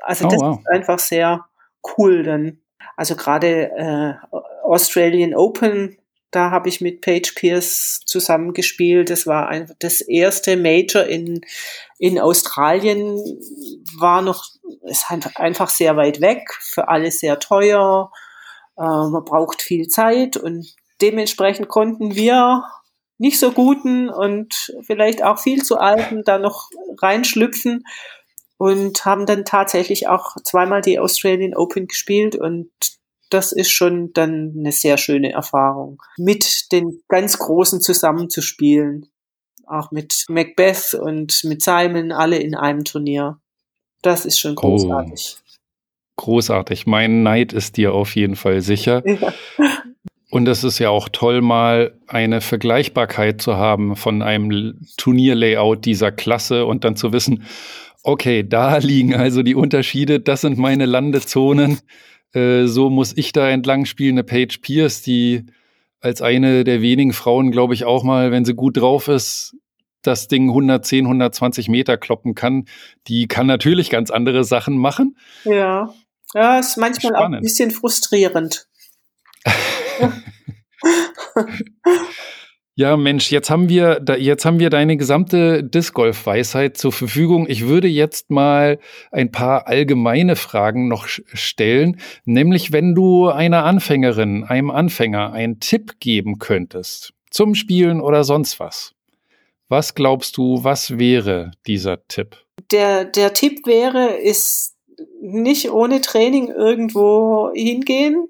[0.01, 0.59] also oh, das wow.
[0.59, 1.46] ist einfach sehr
[1.96, 2.59] cool dann.
[2.94, 5.96] Also gerade äh, Australian Open
[6.33, 9.11] da habe ich mit Paige Pierce zusammengespielt.
[9.11, 11.43] Das war ein, das erste Major in,
[11.99, 13.18] in Australien,
[13.99, 14.47] war noch,
[14.85, 15.05] ist
[15.37, 18.11] einfach sehr weit weg, für alle sehr teuer.
[18.78, 22.64] Äh, man braucht viel Zeit und dementsprechend konnten wir
[23.18, 26.70] nicht so guten und vielleicht auch viel zu alten da noch
[27.01, 27.85] reinschlüpfen
[28.57, 32.70] und haben dann tatsächlich auch zweimal die Australian Open gespielt und
[33.33, 36.03] das ist schon dann eine sehr schöne Erfahrung.
[36.18, 39.07] Mit den ganz Großen zusammenzuspielen.
[39.66, 43.39] Auch mit Macbeth und mit Simon, alle in einem Turnier.
[44.03, 45.37] Das ist schon großartig.
[45.39, 45.61] Oh,
[46.16, 46.87] großartig.
[46.87, 49.03] Mein Neid ist dir auf jeden Fall sicher.
[49.18, 49.33] Ja.
[50.30, 56.11] Und es ist ja auch toll, mal eine Vergleichbarkeit zu haben von einem Turnierlayout dieser
[56.11, 57.45] Klasse und dann zu wissen,
[58.03, 61.80] okay, da liegen also die Unterschiede, das sind meine Landezonen.
[62.33, 64.14] Äh, so muss ich da entlang spielen.
[64.14, 65.47] Eine Paige Pierce, die
[66.01, 69.57] als eine der wenigen Frauen, glaube ich, auch mal, wenn sie gut drauf ist,
[70.03, 72.64] das Ding 110, 120 Meter kloppen kann.
[73.07, 75.16] Die kann natürlich ganz andere Sachen machen.
[75.45, 75.95] Ja,
[76.35, 77.37] ja, ist manchmal Spannend.
[77.37, 78.68] auch ein bisschen frustrierend.
[82.75, 87.47] Ja, Mensch, jetzt haben wir, jetzt haben wir deine gesamte Disc Golf Weisheit zur Verfügung.
[87.47, 88.79] Ich würde jetzt mal
[89.11, 96.01] ein paar allgemeine Fragen noch stellen, nämlich wenn du einer Anfängerin, einem Anfänger einen Tipp
[96.01, 98.95] geben könntest zum Spielen oder sonst was.
[99.68, 102.37] Was glaubst du, was wäre dieser Tipp?
[102.70, 104.77] Der, der Tipp wäre, ist
[105.20, 108.29] nicht ohne Training irgendwo hingehen,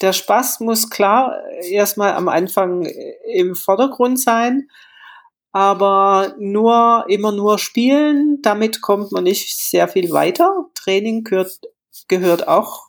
[0.00, 2.86] der Spaß muss klar erstmal am Anfang
[3.32, 4.68] im Vordergrund sein,
[5.52, 10.66] aber nur immer nur spielen, damit kommt man nicht sehr viel weiter.
[10.74, 11.60] Training gehört,
[12.08, 12.88] gehört auch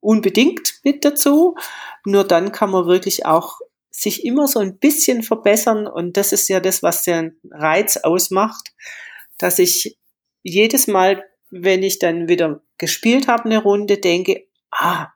[0.00, 1.56] unbedingt mit dazu.
[2.04, 3.58] Nur dann kann man wirklich auch
[3.90, 8.74] sich immer so ein bisschen verbessern und das ist ja das, was den Reiz ausmacht,
[9.38, 9.96] dass ich
[10.42, 15.13] jedes Mal, wenn ich dann wieder gespielt habe eine Runde, denke, ah,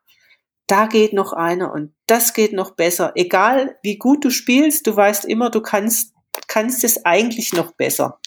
[0.68, 3.12] da geht noch einer und das geht noch besser.
[3.16, 6.14] Egal wie gut du spielst, du weißt immer, du kannst,
[6.46, 8.20] kannst es eigentlich noch besser.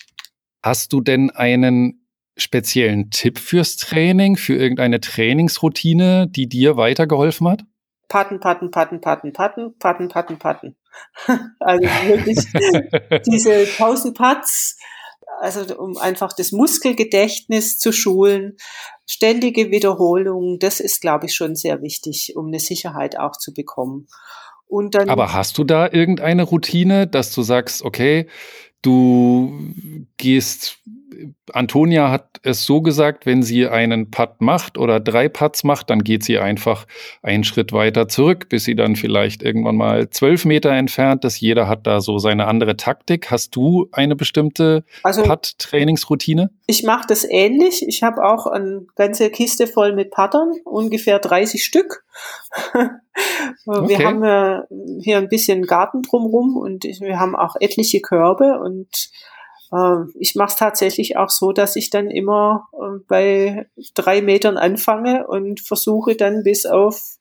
[0.63, 7.63] Hast du denn einen speziellen Tipp fürs Training, für irgendeine Trainingsroutine, die dir weitergeholfen hat?
[8.09, 10.75] Patten, patten, patten, patten, patten, patten, patten, patten.
[11.59, 12.37] Also wirklich
[13.25, 14.77] diese 1000 Putts,
[15.41, 18.57] also um einfach das Muskelgedächtnis zu schulen,
[19.07, 24.07] ständige Wiederholung, das ist, glaube ich, schon sehr wichtig, um eine Sicherheit auch zu bekommen.
[24.67, 28.27] Und dann, Aber hast du da irgendeine Routine, dass du sagst, okay,
[28.81, 29.73] du
[30.17, 30.79] gehst
[31.53, 36.03] Antonia hat es so gesagt, wenn sie einen Putt macht oder drei Putts macht, dann
[36.03, 36.85] geht sie einfach
[37.21, 41.39] einen Schritt weiter zurück, bis sie dann vielleicht irgendwann mal zwölf Meter entfernt ist.
[41.39, 43.31] Jeder hat da so seine andere Taktik.
[43.31, 46.49] Hast du eine bestimmte also, Putt-Trainingsroutine?
[46.67, 47.85] Ich mache das ähnlich.
[47.87, 52.03] Ich habe auch eine ganze Kiste voll mit Puttern, ungefähr 30 Stück.
[52.73, 54.05] wir okay.
[54.05, 54.61] haben äh,
[55.01, 59.09] hier ein bisschen Garten drumrum und wir haben auch etliche Körbe und
[60.19, 65.25] ich mache es tatsächlich auch so, dass ich dann immer äh, bei drei Metern anfange
[65.27, 67.17] und versuche dann bis auf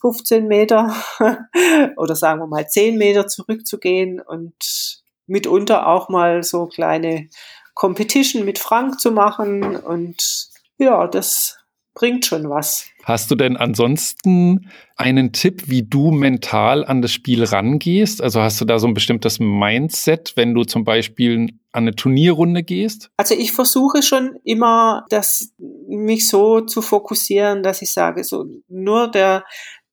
[0.00, 0.94] 15 Meter
[1.96, 7.28] oder sagen wir mal 10 Meter zurückzugehen und mitunter auch mal so kleine
[7.74, 11.58] Competition mit Frank zu machen und ja, das
[11.94, 12.86] bringt schon was.
[13.04, 18.22] Hast du denn ansonsten einen Tipp, wie du mental an das Spiel rangehst?
[18.22, 22.62] Also hast du da so ein bestimmtes Mindset, wenn du zum Beispiel an eine Turnierrunde
[22.62, 23.10] gehst?
[23.16, 25.52] Also ich versuche schon immer, das
[25.88, 29.44] mich so zu fokussieren, dass ich sage, so nur der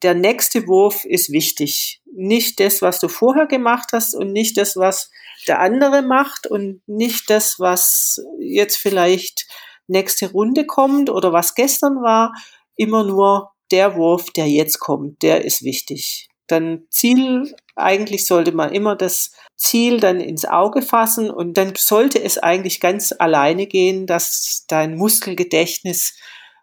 [0.02, 2.02] der nächste Wurf ist wichtig.
[2.16, 5.12] Nicht das, was du vorher gemacht hast und nicht das, was
[5.48, 9.48] der andere macht und nicht das, was jetzt vielleicht
[9.88, 12.34] nächste Runde kommt oder was gestern war,
[12.80, 16.30] immer nur der Wurf, der jetzt kommt, der ist wichtig.
[16.48, 22.24] Dann Ziel, eigentlich sollte man immer das Ziel dann ins Auge fassen und dann sollte
[22.24, 26.18] es eigentlich ganz alleine gehen, dass dein Muskelgedächtnis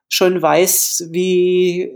[0.08, 1.92] schon weiß, wie äh,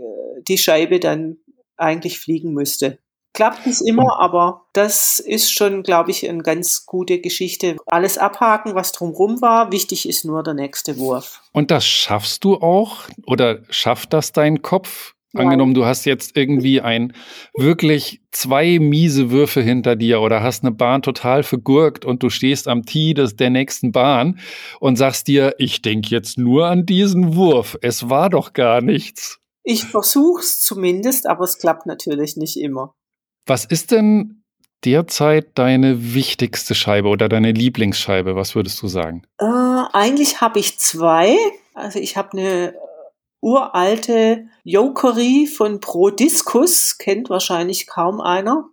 [0.47, 1.37] die Scheibe dann
[1.75, 2.99] eigentlich fliegen müsste.
[3.33, 7.77] Klappt nicht immer, aber das ist schon, glaube ich, eine ganz gute Geschichte.
[7.85, 9.71] Alles abhaken, was drumherum war.
[9.71, 11.41] Wichtig ist nur der nächste Wurf.
[11.53, 13.03] Und das schaffst du auch?
[13.25, 15.13] Oder schafft das dein Kopf?
[15.33, 15.45] Nein.
[15.45, 17.13] Angenommen, du hast jetzt irgendwie ein
[17.55, 22.67] wirklich zwei miese Würfe hinter dir oder hast eine Bahn total vergurkt und du stehst
[22.67, 24.39] am Tee des, der nächsten Bahn
[24.81, 27.77] und sagst dir, ich denke jetzt nur an diesen Wurf.
[27.81, 29.39] Es war doch gar nichts.
[29.63, 32.93] Ich versuch's zumindest, aber es klappt natürlich nicht immer.
[33.45, 34.43] Was ist denn
[34.85, 38.35] derzeit deine wichtigste Scheibe oder deine Lieblingsscheibe?
[38.35, 39.23] Was würdest du sagen?
[39.37, 41.37] Äh, eigentlich habe ich zwei.
[41.73, 42.75] Also ich habe eine
[43.41, 48.69] uralte Jokery von Pro Discus, kennt wahrscheinlich kaum einer,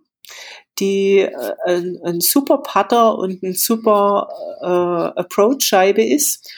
[0.79, 4.29] die äh, ein, ein, super Putter und ein super
[4.61, 6.51] äh, Approach-Scheibe ist.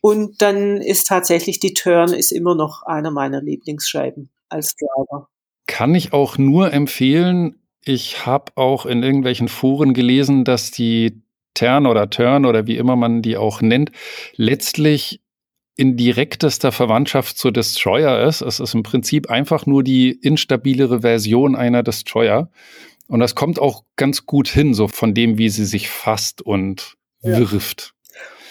[0.00, 5.28] Und dann ist tatsächlich die Turn ist immer noch einer meiner Lieblingsscheiben als Driver.
[5.66, 7.56] Kann ich auch nur empfehlen.
[7.84, 11.22] Ich habe auch in irgendwelchen Foren gelesen, dass die
[11.54, 13.92] Turn oder Turn oder wie immer man die auch nennt,
[14.34, 15.20] letztlich
[15.76, 18.42] in direktester Verwandtschaft zur Destroyer ist.
[18.42, 22.50] Es ist im Prinzip einfach nur die instabilere Version einer Destroyer.
[23.08, 26.96] Und das kommt auch ganz gut hin, so von dem, wie sie sich fasst und
[27.22, 27.93] wirft.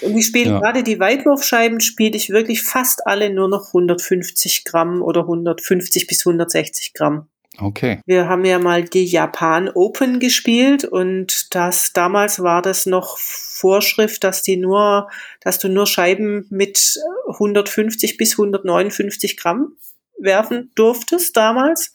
[0.06, 0.60] Und ich spiele Ja.
[0.60, 6.26] gerade die Weitwurfscheiben, spiele ich wirklich fast alle nur noch 150 Gramm oder 150 bis
[6.26, 7.28] 160 Gramm.
[7.60, 8.00] Okay.
[8.08, 14.24] Wir haben ja mal die Japan Open gespielt und das damals war das noch Vorschrift,
[14.24, 15.08] dass die nur,
[15.42, 16.98] dass du nur Scheiben mit
[17.28, 19.78] 150 bis 159 Gramm
[20.18, 21.94] werfen durftest damals.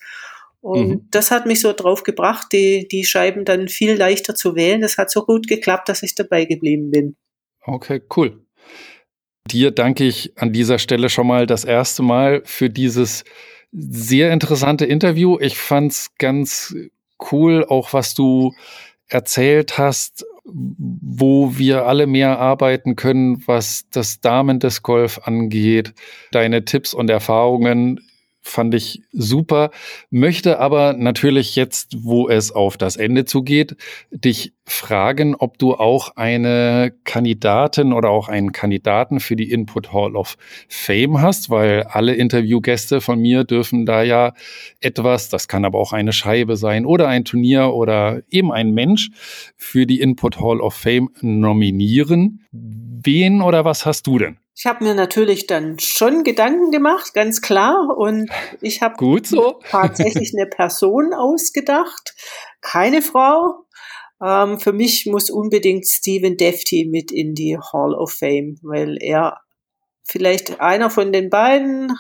[0.60, 1.08] Und Mhm.
[1.10, 4.80] das hat mich so drauf gebracht, die, die Scheiben dann viel leichter zu wählen.
[4.80, 7.16] Das hat so gut geklappt, dass ich dabei geblieben bin.
[7.68, 8.40] Okay, cool.
[9.46, 13.24] Dir danke ich an dieser Stelle schon mal das erste Mal für dieses
[13.72, 15.38] sehr interessante Interview.
[15.38, 16.74] Ich fand's ganz
[17.30, 18.54] cool, auch was du
[19.08, 25.92] erzählt hast, wo wir alle mehr arbeiten können, was das Damen-Disc Golf angeht.
[26.30, 28.00] Deine Tipps und Erfahrungen
[28.48, 29.70] fand ich super,
[30.10, 33.76] möchte aber natürlich jetzt, wo es auf das Ende zugeht,
[34.10, 40.16] dich fragen, ob du auch eine Kandidatin oder auch einen Kandidaten für die Input Hall
[40.16, 40.36] of
[40.68, 44.34] Fame hast, weil alle Interviewgäste von mir dürfen da ja
[44.80, 49.10] etwas, das kann aber auch eine Scheibe sein oder ein Turnier oder eben ein Mensch
[49.56, 52.44] für die Input Hall of Fame nominieren.
[52.52, 54.38] Wen oder was hast du denn?
[54.58, 57.96] Ich habe mir natürlich dann schon Gedanken gemacht, ganz klar.
[57.96, 58.28] Und
[58.60, 59.60] ich habe so.
[59.70, 62.16] tatsächlich eine Person ausgedacht,
[62.60, 63.66] keine Frau.
[64.20, 69.38] Ähm, für mich muss unbedingt Stephen Defty mit in die Hall of Fame, weil er
[70.02, 71.96] vielleicht einer von den beiden,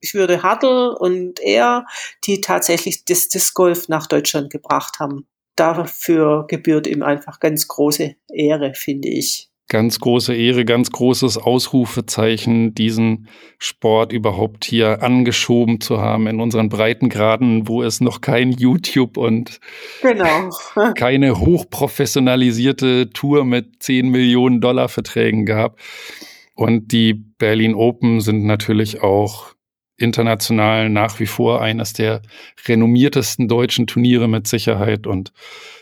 [0.00, 1.86] ich würde Hartl und er,
[2.26, 5.28] die tatsächlich das Disc Golf nach Deutschland gebracht haben.
[5.54, 9.51] Dafür gebührt ihm einfach ganz große Ehre, finde ich.
[9.72, 16.68] Ganz große Ehre, ganz großes Ausrufezeichen, diesen Sport überhaupt hier angeschoben zu haben in unseren
[16.68, 19.60] Breitengraden, wo es noch kein YouTube und
[20.02, 20.50] Genau.
[20.94, 25.78] keine hochprofessionalisierte Tour mit 10 Millionen Dollar Verträgen gab.
[26.54, 29.54] Und die Berlin Open sind natürlich auch
[29.96, 32.20] international nach wie vor eines der
[32.68, 35.06] renommiertesten deutschen Turniere mit Sicherheit.
[35.06, 35.32] Und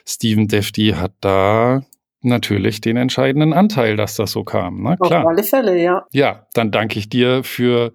[0.06, 1.82] Steven Defty hat da
[2.22, 4.86] natürlich den entscheidenden Anteil, dass das so kam.
[4.86, 5.26] Auf klar.
[5.26, 6.06] alle Fälle, ja.
[6.12, 7.92] Ja, dann danke ich dir für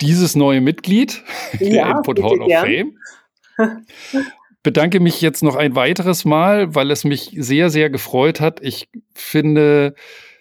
[0.00, 1.22] dieses neue Mitglied
[1.60, 2.66] der Ja, Input Hall of gern.
[3.58, 3.86] Fame.
[4.62, 8.60] Bedanke mich jetzt noch ein weiteres Mal, weil es mich sehr, sehr gefreut hat.
[8.62, 9.94] Ich finde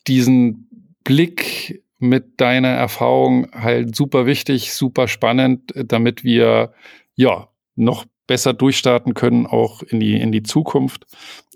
[0.08, 0.68] diesen
[1.06, 6.74] Blick mit deiner Erfahrung halt super wichtig, super spannend, damit wir
[7.16, 11.08] ja noch besser durchstarten können, auch in die, in die Zukunft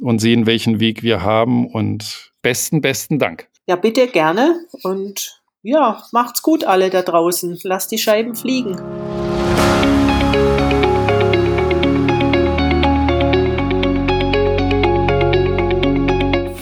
[0.01, 1.67] und sehen, welchen Weg wir haben.
[1.67, 3.47] Und besten, besten Dank.
[3.67, 4.59] Ja, bitte gerne.
[4.81, 7.59] Und ja, macht's gut alle da draußen.
[7.61, 8.75] Lasst die Scheiben fliegen.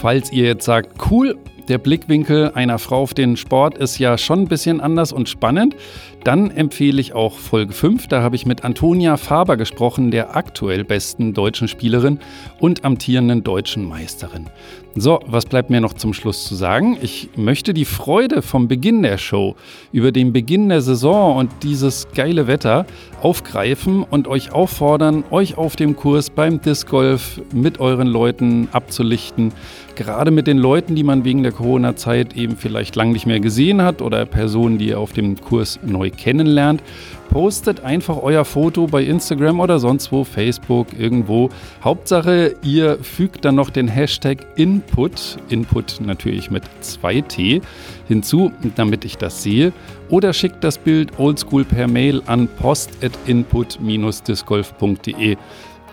[0.02, 1.38] Falls ihr jetzt sagt, cool,
[1.70, 5.76] der Blickwinkel einer Frau auf den Sport ist ja schon ein bisschen anders und spannend,
[6.24, 8.08] dann empfehle ich auch Folge 5.
[8.08, 12.20] Da habe ich mit Antonia Faber gesprochen, der aktuell besten deutschen Spielerin
[12.60, 14.50] und amtierenden deutschen Meisterin.
[14.96, 16.98] So, was bleibt mir noch zum Schluss zu sagen?
[17.02, 19.56] Ich möchte die Freude vom Beginn der Show
[19.94, 22.86] über den Beginn der Saison und dieses geile Wetter
[23.22, 29.54] aufgreifen und euch auffordern, euch auf dem Kurs beim Disc Golf mit euren Leuten abzulichten.
[29.96, 33.82] Gerade mit den Leuten, die man wegen der Corona-Zeit eben vielleicht lang nicht mehr gesehen
[33.82, 36.82] hat oder Personen, die ihr auf dem Kurs neu kennenlernt.
[37.30, 41.50] Postet einfach euer Foto bei Instagram oder sonst wo, Facebook, irgendwo.
[41.82, 47.62] Hauptsache, ihr fügt dann noch den Hashtag Input, Input natürlich mit 2T,
[48.08, 49.72] hinzu, damit ich das sehe.
[50.10, 55.38] Oder schickt das Bild oldschool per Mail an post.input-discgolf.de.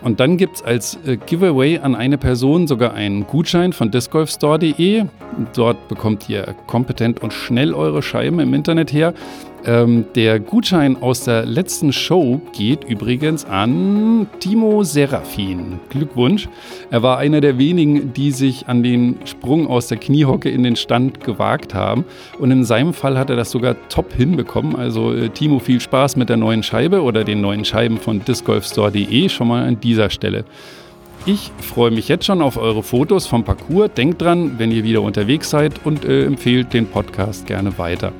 [0.01, 5.05] Und dann gibt es als äh, Giveaway an eine Person sogar einen Gutschein von discgolfstore.de.
[5.53, 9.13] Dort bekommt ihr kompetent und schnell eure Scheiben im Internet her.
[9.65, 15.79] Ähm, der Gutschein aus der letzten Show geht übrigens an Timo Serafin.
[15.89, 16.47] Glückwunsch.
[16.91, 20.75] Er war einer der wenigen, die sich an den Sprung aus der Kniehocke in den
[20.75, 22.05] Stand gewagt haben.
[22.39, 24.75] Und in seinem Fall hat er das sogar top hinbekommen.
[24.75, 29.29] Also äh, Timo, viel Spaß mit der neuen Scheibe oder den neuen Scheiben von discgolfstore.de
[29.29, 30.45] schon mal an dieser Stelle.
[31.25, 33.91] Ich freue mich jetzt schon auf eure Fotos vom Parcours.
[33.95, 38.13] Denkt dran, wenn ihr wieder unterwegs seid und äh, empfehlt den Podcast gerne weiter.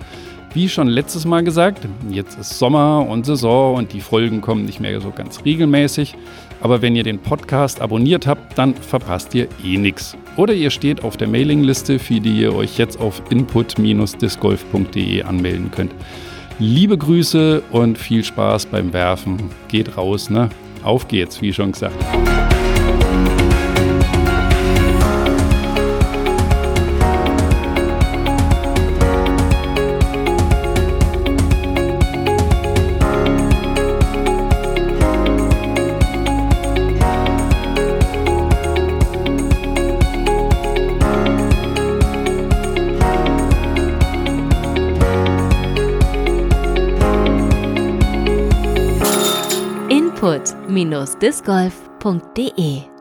[0.52, 4.80] Wie schon letztes Mal gesagt, jetzt ist Sommer und Saison und die Folgen kommen nicht
[4.80, 6.16] mehr so ganz regelmäßig.
[6.60, 10.18] Aber wenn ihr den Podcast abonniert habt, dann verpasst ihr eh nichts.
[10.38, 15.94] Oder ihr steht auf der Mailingliste, für die ihr euch jetzt auf input-discgolf.de anmelden könnt.
[16.58, 19.52] Liebe Grüße und viel Spaß beim Werfen.
[19.68, 20.50] Geht raus, ne?
[20.84, 21.96] Auf geht's, wie schon gesagt.
[51.00, 52.99] input-discgolf.de